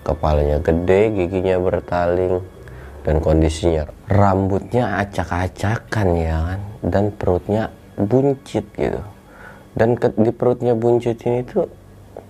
[0.04, 2.44] Kepalanya gede giginya bertaling
[3.08, 9.00] dan kondisinya rambutnya acak-acakan ya kan dan perutnya buncit gitu
[9.78, 11.70] dan ke, di perutnya buncit ini tuh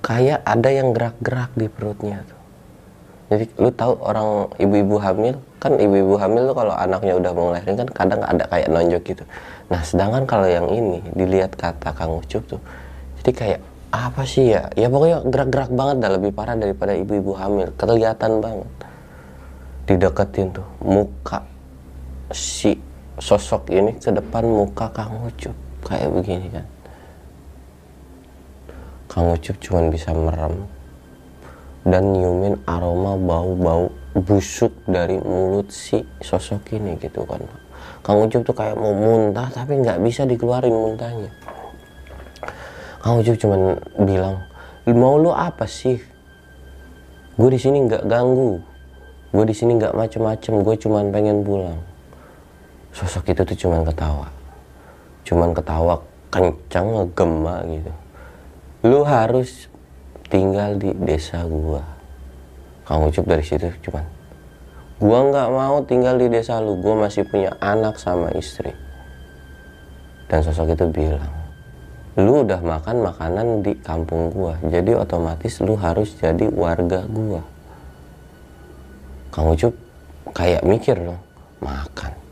[0.03, 2.39] kayak ada yang gerak-gerak di perutnya tuh.
[3.29, 7.77] Jadi lu tahu orang ibu-ibu hamil kan ibu-ibu hamil tuh kalau anaknya udah mau ngelahirin
[7.77, 9.23] kan kadang ada kayak nonjok gitu.
[9.69, 12.61] Nah sedangkan kalau yang ini dilihat kata Kang Ucup tuh
[13.21, 14.69] jadi kayak apa sih ya?
[14.73, 17.69] Ya pokoknya gerak-gerak banget dah lebih parah daripada ibu-ibu hamil.
[17.77, 18.69] Kelihatan banget.
[19.85, 21.45] Dideketin tuh muka
[22.33, 22.77] si
[23.17, 25.53] sosok ini ke depan muka Kang Ucup
[25.85, 26.65] kayak begini kan
[29.19, 30.63] Kang Ucup cuma bisa merem.
[31.83, 37.43] Dan nyiumin aroma bau-bau busuk dari mulut si sosok ini gitu kan
[37.99, 41.35] Kang Ucup tuh kayak mau muntah tapi nggak bisa dikeluarin muntahnya.
[43.03, 44.39] Kang Ucup cuma bilang
[44.87, 45.99] mau lu apa sih?
[47.35, 48.55] Gue di sini nggak ganggu.
[49.35, 50.63] Gue di sini nggak macem-macem.
[50.63, 51.83] Gue cuma pengen pulang.
[52.95, 54.31] Sosok itu tuh cuma ketawa.
[55.27, 55.99] Cuman ketawa
[56.31, 57.91] kencang ngegema gitu
[58.79, 59.67] lu harus
[60.31, 61.83] tinggal di desa gua.
[62.87, 64.05] Kang Ucup dari situ cuman
[65.03, 68.71] gua nggak mau tinggal di desa lu gua masih punya anak sama istri.
[70.31, 71.33] Dan sosok itu bilang
[72.15, 77.43] lu udah makan makanan di kampung gua jadi otomatis lu harus jadi warga gua.
[79.35, 79.75] Kang Ucup
[80.31, 81.19] kayak mikir dong
[81.59, 82.28] makan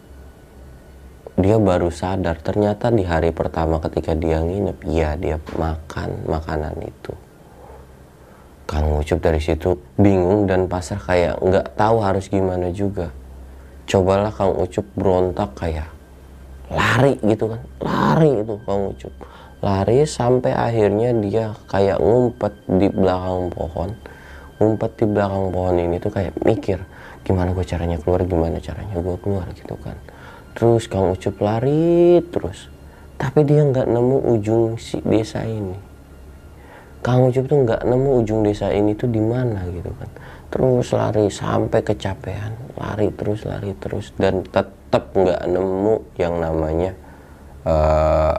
[1.38, 7.14] dia baru sadar ternyata di hari pertama ketika dia nginep ya dia makan makanan itu.
[8.66, 13.14] Kang Ucup dari situ bingung dan pasrah kayak nggak tahu harus gimana juga.
[13.86, 15.94] Cobalah Kang Ucup berontak kayak
[16.74, 19.14] lari gitu kan lari itu Kang Ucup.
[19.62, 23.94] Lari sampai akhirnya dia kayak ngumpet di belakang pohon.
[24.58, 26.82] Ngumpet di belakang pohon ini tuh kayak mikir
[27.28, 30.00] gimana gue caranya keluar gimana caranya gue keluar gitu kan
[30.58, 32.74] terus Kang Ucup lari terus.
[33.22, 35.78] Tapi dia nggak nemu ujung si desa ini.
[37.06, 40.10] Kang Ucup tuh nggak nemu ujung desa ini tuh di mana gitu kan.
[40.50, 46.92] Terus lari sampai kecapean lari terus lari terus dan tetap nggak nemu yang namanya
[47.62, 48.34] uh,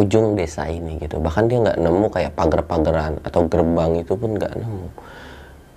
[0.00, 1.20] ujung desa ini gitu.
[1.20, 4.88] Bahkan dia nggak nemu kayak pagar-pagaran atau gerbang itu pun nggak nemu.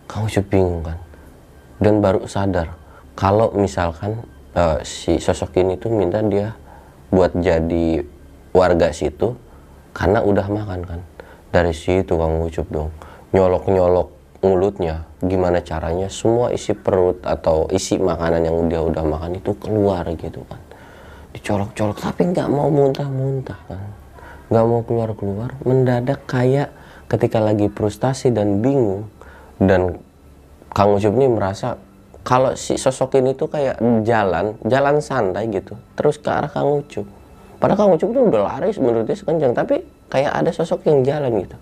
[0.08, 1.00] Kang Ucup bingung kan.
[1.84, 2.80] Dan baru sadar
[3.20, 4.24] kalau misalkan
[4.58, 6.54] uh, si sosok ini tuh minta dia
[7.14, 8.02] buat jadi
[8.54, 9.38] warga situ
[9.94, 11.02] karena udah makan kan.
[11.54, 12.90] Dari situ Kang Ucup dong
[13.34, 14.10] nyolok-nyolok
[14.46, 15.06] mulutnya.
[15.24, 20.42] Gimana caranya semua isi perut atau isi makanan yang dia udah makan itu keluar gitu
[20.50, 20.62] kan.
[21.34, 23.84] Dicolok-colok tapi nggak mau muntah-muntah kan.
[24.50, 26.70] Nggak mau keluar-keluar mendadak kayak
[27.10, 29.10] ketika lagi frustasi dan bingung.
[29.58, 30.02] Dan
[30.74, 31.78] Kang Ucup ini merasa
[32.24, 37.04] kalau si sosok ini tuh kayak jalan, jalan santai gitu, terus ke arah Kang Ucup.
[37.60, 41.44] Padahal Kang Ucup tuh udah lari menurut dia sekencang, tapi kayak ada sosok yang jalan
[41.44, 41.60] gitu.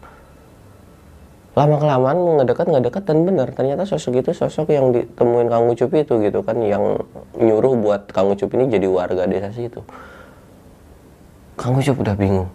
[1.51, 6.13] Lama kelamaan ngedekat ngedekat dan benar ternyata sosok itu sosok yang ditemuin Kang Ucup itu
[6.21, 7.01] gitu kan yang
[7.35, 9.81] nyuruh buat Kang Ucup ini jadi warga desa situ.
[11.59, 12.47] Kang Ucup udah bingung,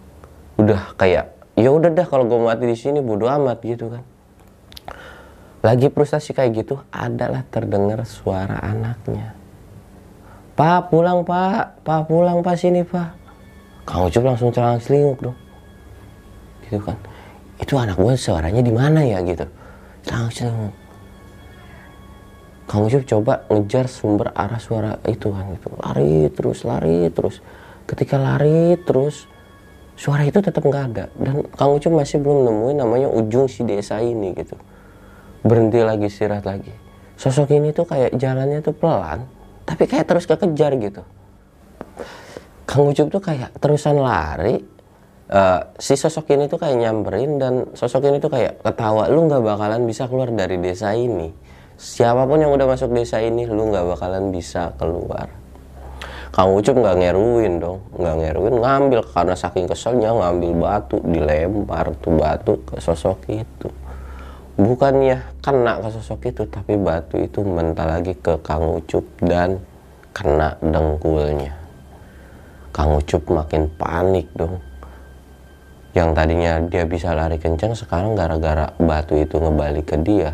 [0.57, 4.05] udah kayak ya udah dah kalau gue mati di sini bodo amat gitu kan
[5.67, 9.35] lagi frustasi kayak gitu adalah terdengar suara anaknya.
[10.55, 11.83] Pak pulang pak.
[11.83, 13.11] Pak pulang pak sini pak.
[13.83, 15.37] Kang Ucup langsung celang selinguk dong.
[16.63, 16.95] Gitu kan.
[17.59, 19.19] Itu anak gue suaranya di mana ya?
[19.19, 19.43] Gitu.
[20.07, 20.75] Celang selinguk.
[22.63, 25.67] Kang Ucup coba ngejar sumber arah suara itu kan gitu.
[25.83, 27.43] Lari terus lari terus.
[27.83, 29.27] Ketika lari terus
[29.99, 31.11] suara itu tetap nggak ada.
[31.11, 34.55] Dan Kang Ucup masih belum nemuin namanya ujung si desa ini gitu
[35.43, 36.73] berhenti lagi istirahat lagi.
[37.17, 39.25] Sosok ini tuh kayak jalannya tuh pelan
[39.67, 41.03] tapi kayak terus kekejar gitu.
[42.63, 44.59] Kang Ucup tuh kayak terusan lari
[45.31, 49.43] uh, si sosok ini tuh kayak nyamperin dan sosok ini tuh kayak ketawa lu nggak
[49.43, 51.31] bakalan bisa keluar dari desa ini.
[51.77, 55.27] Siapa pun yang udah masuk desa ini lu nggak bakalan bisa keluar.
[56.31, 62.13] Kang Ucup nggak ngeruin dong nggak ngeruin ngambil karena saking keselnya ngambil batu dilempar tuh
[62.13, 63.67] batu ke sosok itu
[64.57, 69.61] bukannya kena ke sosok itu tapi batu itu mental lagi ke Kang Ucup dan
[70.11, 71.53] kena dengkulnya.
[72.73, 74.59] Kang Ucup makin panik dong.
[75.93, 80.33] Yang tadinya dia bisa lari kencang sekarang gara-gara batu itu ngebalik ke dia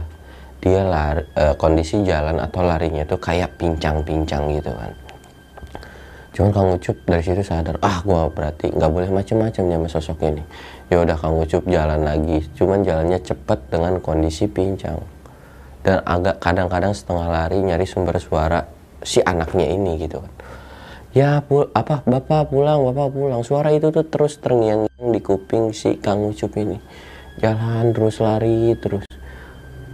[0.63, 4.91] dia lari, e, kondisi jalan atau larinya tuh kayak pincang-pincang gitu kan.
[6.33, 10.41] Cuman Kang Ucup dari situ sadar ah gua berarti nggak boleh macem-macem sama sosok ini
[10.93, 12.45] ya udah Kang Ucup jalan lagi.
[12.53, 15.01] Cuman jalannya cepet dengan kondisi pincang.
[15.81, 18.61] Dan agak kadang-kadang setengah lari nyari sumber suara
[19.01, 20.33] si anaknya ini gitu kan.
[21.13, 23.41] Ya pul apa bapak pulang bapak pulang.
[23.41, 26.77] Suara itu tuh terus terngiang di kuping si Kang Ucup ini.
[27.41, 29.09] Jalan terus lari terus.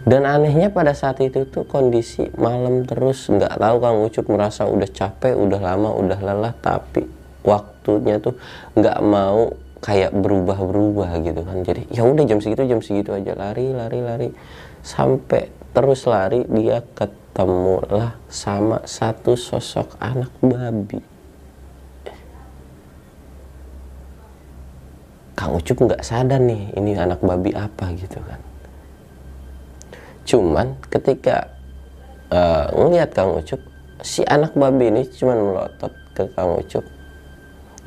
[0.04, 3.32] Dan anehnya pada saat itu tuh kondisi malam terus.
[3.32, 6.54] Nggak tahu Kang Ucup merasa udah capek udah lama udah lelah.
[6.60, 7.08] Tapi
[7.44, 8.36] waktunya tuh
[8.76, 9.50] nggak mau
[9.80, 11.64] kayak berubah-berubah gitu kan.
[11.64, 13.36] Jadi ya udah jam segitu jam segitu aja.
[13.36, 14.30] Lari lari lari.
[14.84, 21.00] Sampai terus lari dia ketemulah sama satu sosok anak babi.
[25.40, 28.44] Kang Ucup nggak sadar nih ini anak babi apa gitu kan.
[30.28, 31.48] Cuman ketika
[32.28, 33.64] uh, ngelihat Kang Ucup
[34.04, 36.84] si anak babi ini cuman melotot ke Kang Ucup.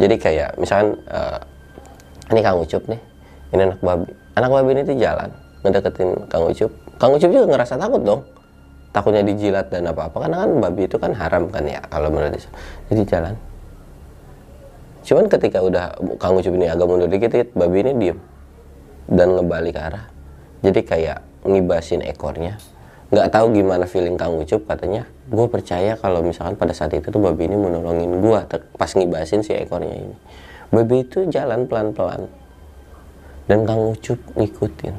[0.01, 1.51] Jadi kayak misalkan uh,
[2.32, 3.00] ini Kang Ucup nih.
[3.52, 4.10] Ini anak babi.
[4.32, 5.30] Anak babi ini tuh jalan
[5.62, 6.70] ngedeketin Kang Ucup.
[6.96, 8.20] Kang Ucup juga ngerasa takut dong.
[8.92, 12.50] Takutnya dijilat dan apa-apa karena kan babi itu kan haram kan ya kalau menurut dia
[12.92, 13.34] jadi jalan.
[15.02, 15.84] Cuman ketika udah
[16.20, 18.18] Kang Ucup ini agak mundur dikit, dikit babi ini diem
[19.08, 20.04] dan ngebalik arah.
[20.60, 21.18] Jadi kayak
[21.48, 22.60] ngibasin ekornya.
[23.12, 27.20] Nggak tahu gimana feeling Kang Ucup katanya gue percaya kalau misalkan pada saat itu tuh
[27.20, 28.40] babi ini menolongin gue
[28.76, 30.16] pas ngibasin si ekornya ini
[30.72, 32.26] babi itu jalan pelan-pelan.
[33.46, 34.94] Dan Kang Ucup ngikutin.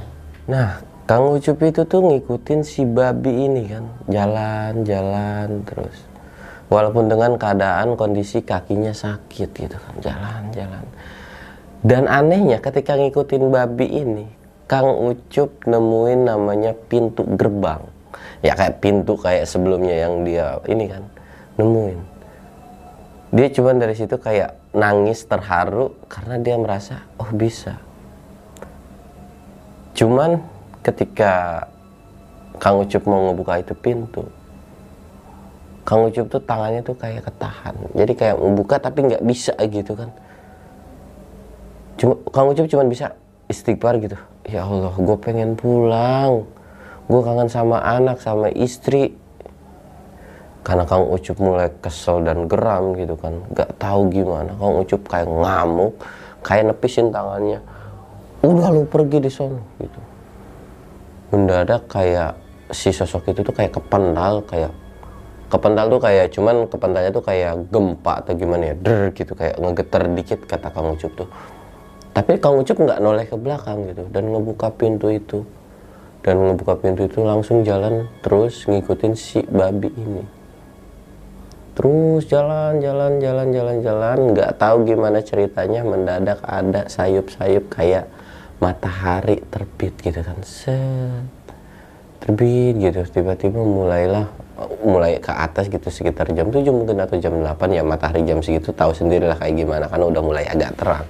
[0.48, 3.86] Nah Kang Ucup itu tuh ngikutin si babi ini kan.
[4.08, 5.98] Jalan-jalan terus.
[6.72, 9.94] Walaupun dengan keadaan kondisi kakinya sakit gitu kan.
[10.00, 10.86] Jalan-jalan
[11.84, 14.26] dan anehnya ketika ngikutin babi ini
[14.72, 17.84] Kang Ucup nemuin namanya pintu gerbang.
[18.40, 21.04] Ya kayak pintu kayak sebelumnya yang dia ini kan
[21.60, 22.00] nemuin.
[23.36, 27.78] Dia cuma dari situ kayak nangis terharu karena dia merasa oh bisa.
[29.94, 30.42] Cuman
[30.82, 31.66] ketika
[32.58, 34.26] Kang Ucup mau ngebuka itu pintu
[35.84, 37.76] Kang Ucup tuh tangannya tuh kayak ketahan.
[37.92, 40.10] Jadi kayak membuka tapi nggak bisa gitu kan.
[42.00, 43.14] Cuma Kang Ucup cuma bisa
[43.52, 44.16] istighfar gitu.
[44.48, 46.48] Ya Allah gue pengen pulang.
[47.04, 49.12] Gue kangen sama anak sama istri
[50.64, 53.36] karena Kang Ucup mulai kesel dan geram gitu kan.
[53.52, 54.56] Nggak tahu gimana.
[54.56, 55.94] Kang Ucup kayak ngamuk
[56.40, 57.60] kayak nepisin tangannya.
[58.44, 60.00] Udah lu pergi di sono gitu.
[61.36, 62.40] Mendadak kayak
[62.72, 64.72] si sosok itu tuh kayak kependal kayak
[65.52, 70.04] kepental tuh kayak cuman kepentalnya tuh kayak gempa atau gimana ya der gitu kayak ngegeter
[70.16, 71.30] dikit kata Kang Ucup tuh.
[72.16, 75.44] Tapi Kang Ucup nggak noleh ke belakang gitu dan ngebuka pintu itu.
[76.24, 80.43] Dan ngebuka pintu itu langsung jalan terus ngikutin si babi ini
[81.74, 84.18] terus jalan jalan jalan jalan jalan.
[84.34, 88.10] Nggak tahu gimana ceritanya mendadak ada sayup-sayup kayak
[88.62, 90.38] matahari terbit gitu kan.
[90.46, 91.26] Set.
[92.22, 93.02] Terbit gitu.
[93.10, 94.30] Tiba-tiba mulailah
[94.86, 98.70] mulai ke atas gitu sekitar jam 7 mungkin atau jam 8 ya matahari jam segitu
[98.72, 101.06] tahu sendirilah kayak gimana karena udah mulai agak terang.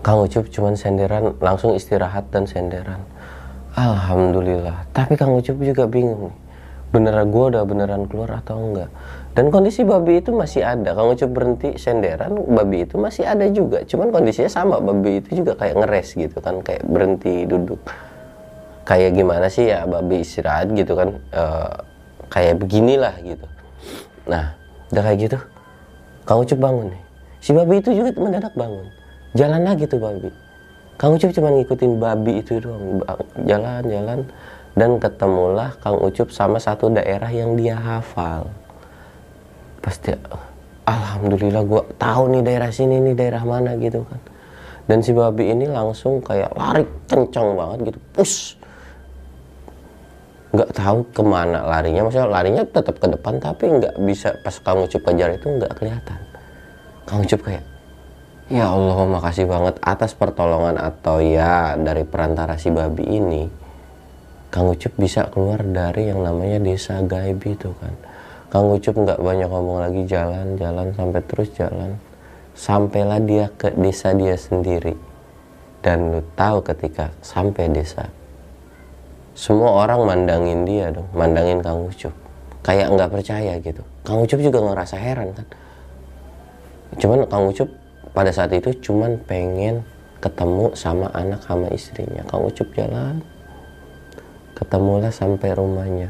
[0.00, 3.02] Kang Ucup cuman senderan langsung istirahat dan senderan.
[3.76, 4.88] Alhamdulillah.
[4.94, 6.45] Tapi Kang Ucup juga bingung nih
[6.96, 8.88] beneran gua udah beneran keluar atau enggak?
[9.36, 10.96] Dan kondisi babi itu masih ada.
[10.96, 13.84] Kang Ucup berhenti senderan babi itu masih ada juga.
[13.84, 17.76] Cuman kondisinya sama babi itu juga kayak ngeres gitu kan kayak berhenti duduk.
[18.88, 21.44] Kayak gimana sih ya babi istirahat gitu kan e,
[22.32, 23.44] kayak beginilah gitu.
[24.24, 24.56] Nah
[24.88, 25.38] udah kayak gitu
[26.24, 27.02] Kang Ucup bangun nih.
[27.44, 28.88] Si babi itu juga mendadak bangun.
[29.36, 30.32] Jalan lagi tuh babi.
[30.96, 33.04] Kang Ucup cuma ngikutin babi itu doang.
[33.44, 34.24] Jalan-jalan
[34.76, 38.52] dan ketemulah Kang Ucup sama satu daerah yang dia hafal.
[39.80, 40.12] Pasti
[40.86, 44.20] Alhamdulillah gue tahu nih daerah sini nih daerah mana gitu kan.
[44.86, 47.98] Dan si babi ini langsung kayak lari kencang banget gitu.
[48.14, 48.36] Push
[50.52, 52.06] nggak tahu ke mana larinya.
[52.06, 56.20] Maksudnya larinya tetap ke depan tapi nggak bisa pas Kang Ucup kejar itu nggak kelihatan.
[57.08, 57.64] Kang Ucup kayak
[58.52, 63.65] ya Allah makasih banget atas pertolongan atau ya dari perantara si babi ini
[64.56, 67.92] Kang Ucup bisa keluar dari yang namanya desa gaib itu kan.
[68.48, 72.00] Kang Ucup nggak banyak ngomong lagi jalan-jalan sampai terus jalan.
[72.56, 74.96] Sampailah dia ke desa dia sendiri.
[75.84, 78.08] Dan lu tahu ketika sampai desa
[79.36, 82.16] semua orang mandangin dia dong mandangin Kang Ucup.
[82.64, 83.84] Kayak nggak percaya gitu.
[84.08, 85.46] Kang Ucup juga ngerasa heran kan.
[86.96, 87.68] Cuman Kang Ucup
[88.16, 89.84] pada saat itu cuman pengen
[90.24, 92.24] ketemu sama anak sama istrinya.
[92.24, 93.20] Kang Ucup jalan
[94.56, 96.08] ketemulah sampai rumahnya.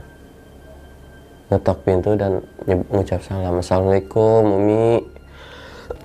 [1.50, 3.58] Ngetok pintu dan ngucap salam.
[3.58, 5.02] Assalamualaikum umi.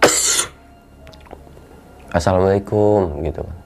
[2.17, 3.57] Assalamualaikum gitu kan.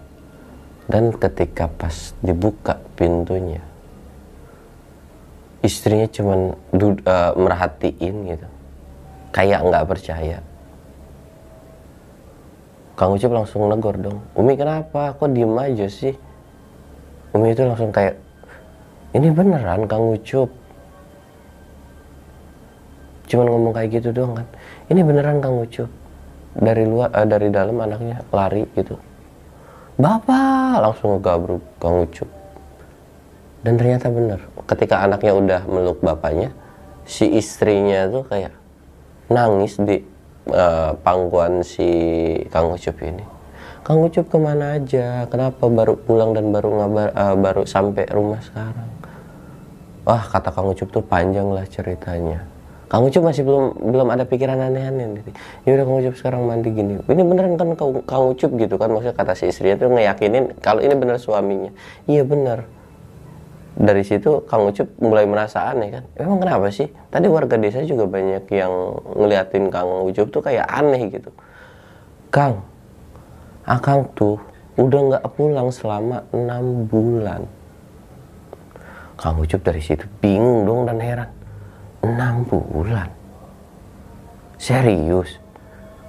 [0.86, 3.64] Dan ketika pas dibuka pintunya
[5.66, 8.48] istrinya cuman uh, merhatiin gitu.
[9.34, 10.38] Kayak nggak percaya.
[12.96, 15.12] Kang Ucup langsung negor dong Umi kenapa?
[15.20, 16.16] Kok diem aja sih?
[17.36, 18.16] Umi itu langsung kayak
[19.16, 20.52] ini beneran Kang Ucup.
[23.32, 24.48] Cuman ngomong kayak gitu doang kan.
[24.92, 25.88] Ini beneran Kang Ucup.
[26.56, 29.00] Dari luar uh, dari dalam anaknya lari gitu.
[29.96, 32.28] Bapak langsung ngegabruk Kang Ucup.
[33.64, 36.54] Dan ternyata bener ketika anaknya udah meluk bapaknya
[37.08, 38.54] si istrinya tuh kayak
[39.32, 40.04] nangis di
[40.52, 41.88] uh, pangkuan si
[42.52, 43.24] Kang Ucup ini.
[43.82, 45.24] Kang Ucup ke mana aja?
[45.32, 48.95] Kenapa baru pulang dan baru ngabar uh, baru sampai rumah sekarang
[50.06, 52.46] wah kata Kang Ucup tuh panjang lah ceritanya.
[52.86, 55.30] Kang Ucup masih belum belum ada pikiran aneh-aneh gitu.
[55.66, 57.02] Ya udah Kang Ucup sekarang mandi gini.
[57.02, 57.74] Ini beneran kan
[58.06, 58.94] Kang Ucup gitu kan?
[58.94, 61.74] Maksudnya kata si istrinya tuh ngeyakinin kalau ini bener suaminya.
[62.06, 62.70] Iya bener.
[63.76, 66.04] Dari situ Kang Ucup mulai merasa aneh kan?
[66.16, 66.88] Emang kenapa sih?
[67.10, 68.72] Tadi warga desa juga banyak yang
[69.18, 71.34] ngeliatin Kang Ucup tuh kayak aneh gitu.
[72.30, 72.62] Kang
[73.66, 74.38] Akang tuh
[74.78, 77.50] udah nggak pulang selama enam bulan
[79.16, 81.30] Kang Ucup dari situ bingung dong dan heran.
[82.04, 83.08] Enam bulan?
[84.60, 85.40] Serius?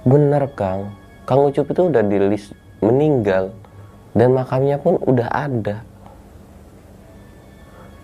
[0.03, 0.91] Bener Kang.
[1.23, 2.51] Kang Ucup itu udah di list
[2.83, 3.55] meninggal
[4.11, 5.87] dan makamnya pun udah ada.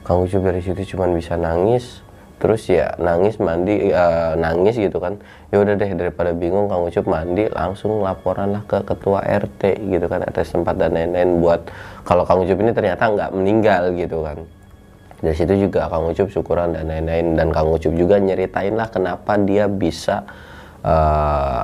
[0.07, 1.99] Kang Ucup dari situ cuma bisa nangis
[2.43, 5.19] terus ya nangis mandi uh, nangis gitu kan.
[5.51, 10.07] Ya udah deh daripada bingung Kang Ucup mandi langsung laporan lah ke ketua RT gitu
[10.07, 10.23] kan.
[10.23, 11.67] Atas tempat dan lain-lain buat
[12.07, 14.62] kalau Kang Ucup ini ternyata nggak meninggal gitu kan
[15.23, 17.39] dari situ juga Kang Ucup syukuran dan lain-lain.
[17.39, 20.27] Dan Kang Ucup juga nyeritain lah kenapa dia bisa
[20.83, 21.63] uh,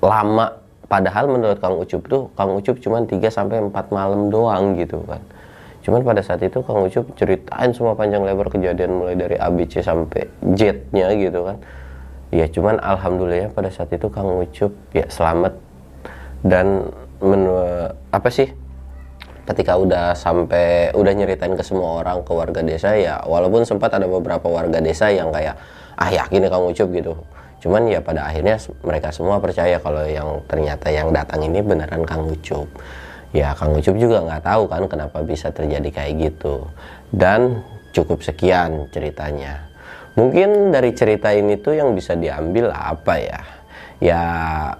[0.00, 0.56] lama.
[0.88, 5.20] Padahal menurut Kang Ucup tuh Kang Ucup cuma 3 sampai 4 malam doang gitu kan.
[5.84, 10.24] Cuman pada saat itu Kang Ucup ceritain semua panjang lebar kejadian mulai dari ABC sampai
[10.56, 11.60] jetnya gitu kan.
[12.32, 15.60] Ya cuman alhamdulillah pada saat itu Kang Ucup ya selamat.
[16.40, 16.88] Dan
[17.20, 17.52] menu,
[18.16, 18.48] apa sih
[19.48, 24.08] ketika udah sampai udah nyeritain ke semua orang ke warga desa ya walaupun sempat ada
[24.08, 25.56] beberapa warga desa yang kayak
[26.00, 27.14] ah yakin ya Kang Ucup gitu.
[27.60, 32.24] Cuman ya pada akhirnya mereka semua percaya kalau yang ternyata yang datang ini beneran Kang
[32.24, 32.68] Ucup
[33.30, 36.66] ya Kang Ucup juga nggak tahu kan kenapa bisa terjadi kayak gitu.
[37.12, 37.62] Dan
[37.92, 39.66] cukup sekian ceritanya.
[40.18, 43.40] Mungkin dari cerita ini tuh yang bisa diambil apa ya?
[44.00, 44.22] Ya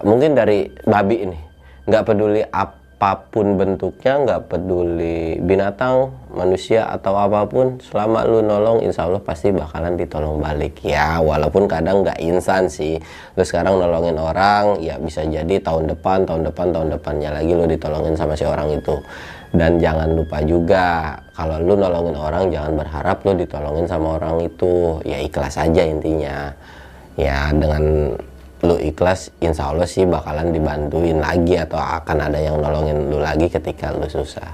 [0.01, 1.39] mungkin dari babi ini.
[1.87, 8.45] Nggak peduli apa apa pun bentuknya nggak peduli binatang manusia atau apa pun selama lu
[8.45, 10.85] nolong insya Allah pasti bakalan ditolong balik.
[10.85, 13.01] Ya walaupun kadang nggak insan sih.
[13.33, 17.65] Lu sekarang nolongin orang ya bisa jadi tahun depan tahun depan tahun depannya lagi lu
[17.65, 18.93] ditolongin sama si orang itu.
[19.49, 25.01] Dan jangan lupa juga kalau lu nolongin orang jangan berharap lu ditolongin sama orang itu.
[25.09, 26.53] Ya ikhlas aja intinya.
[27.17, 28.13] Ya dengan
[28.61, 33.49] lu ikhlas insya Allah sih bakalan dibantuin lagi atau akan ada yang nolongin lu lagi
[33.49, 34.53] ketika lu susah.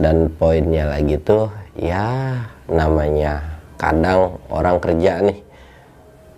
[0.00, 2.32] Dan poinnya lagi tuh ya
[2.72, 3.44] namanya
[3.76, 5.38] kadang orang kerja nih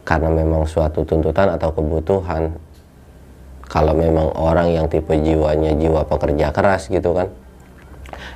[0.03, 2.51] karena memang suatu tuntutan atau kebutuhan.
[3.65, 7.33] Kalau memang orang yang tipe jiwanya jiwa pekerja keras gitu kan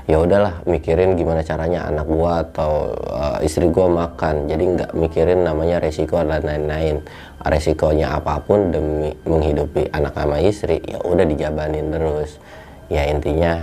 [0.09, 4.49] ya udahlah mikirin gimana caranya anak gua atau uh, istri gua makan.
[4.49, 7.05] Jadi nggak mikirin namanya resiko dan lain-lain
[7.47, 12.43] resikonya apa pun demi menghidupi anak sama istri ya udah dijabanin terus.
[12.89, 13.63] Ya intinya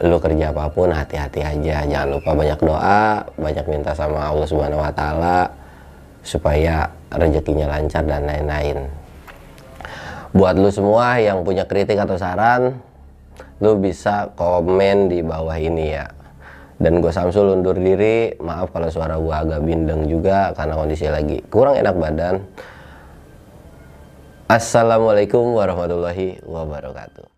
[0.00, 1.84] lu kerja apa pun hati-hati aja.
[1.84, 5.38] Jangan lupa banyak doa banyak minta sama Allah Subhanahu Wa Taala
[6.24, 8.88] supaya rezekinya lancar dan lain-lain.
[10.34, 12.80] Buat lu semua yang punya kritik atau saran
[13.62, 16.10] lu bisa komen di bawah ini ya
[16.78, 18.34] dan gue Samsul undur diri.
[18.38, 22.34] Maaf kalau suara gue agak bindeng juga karena kondisi lagi kurang enak badan.
[24.44, 27.33] Assalamualaikum warahmatullahi wabarakatuh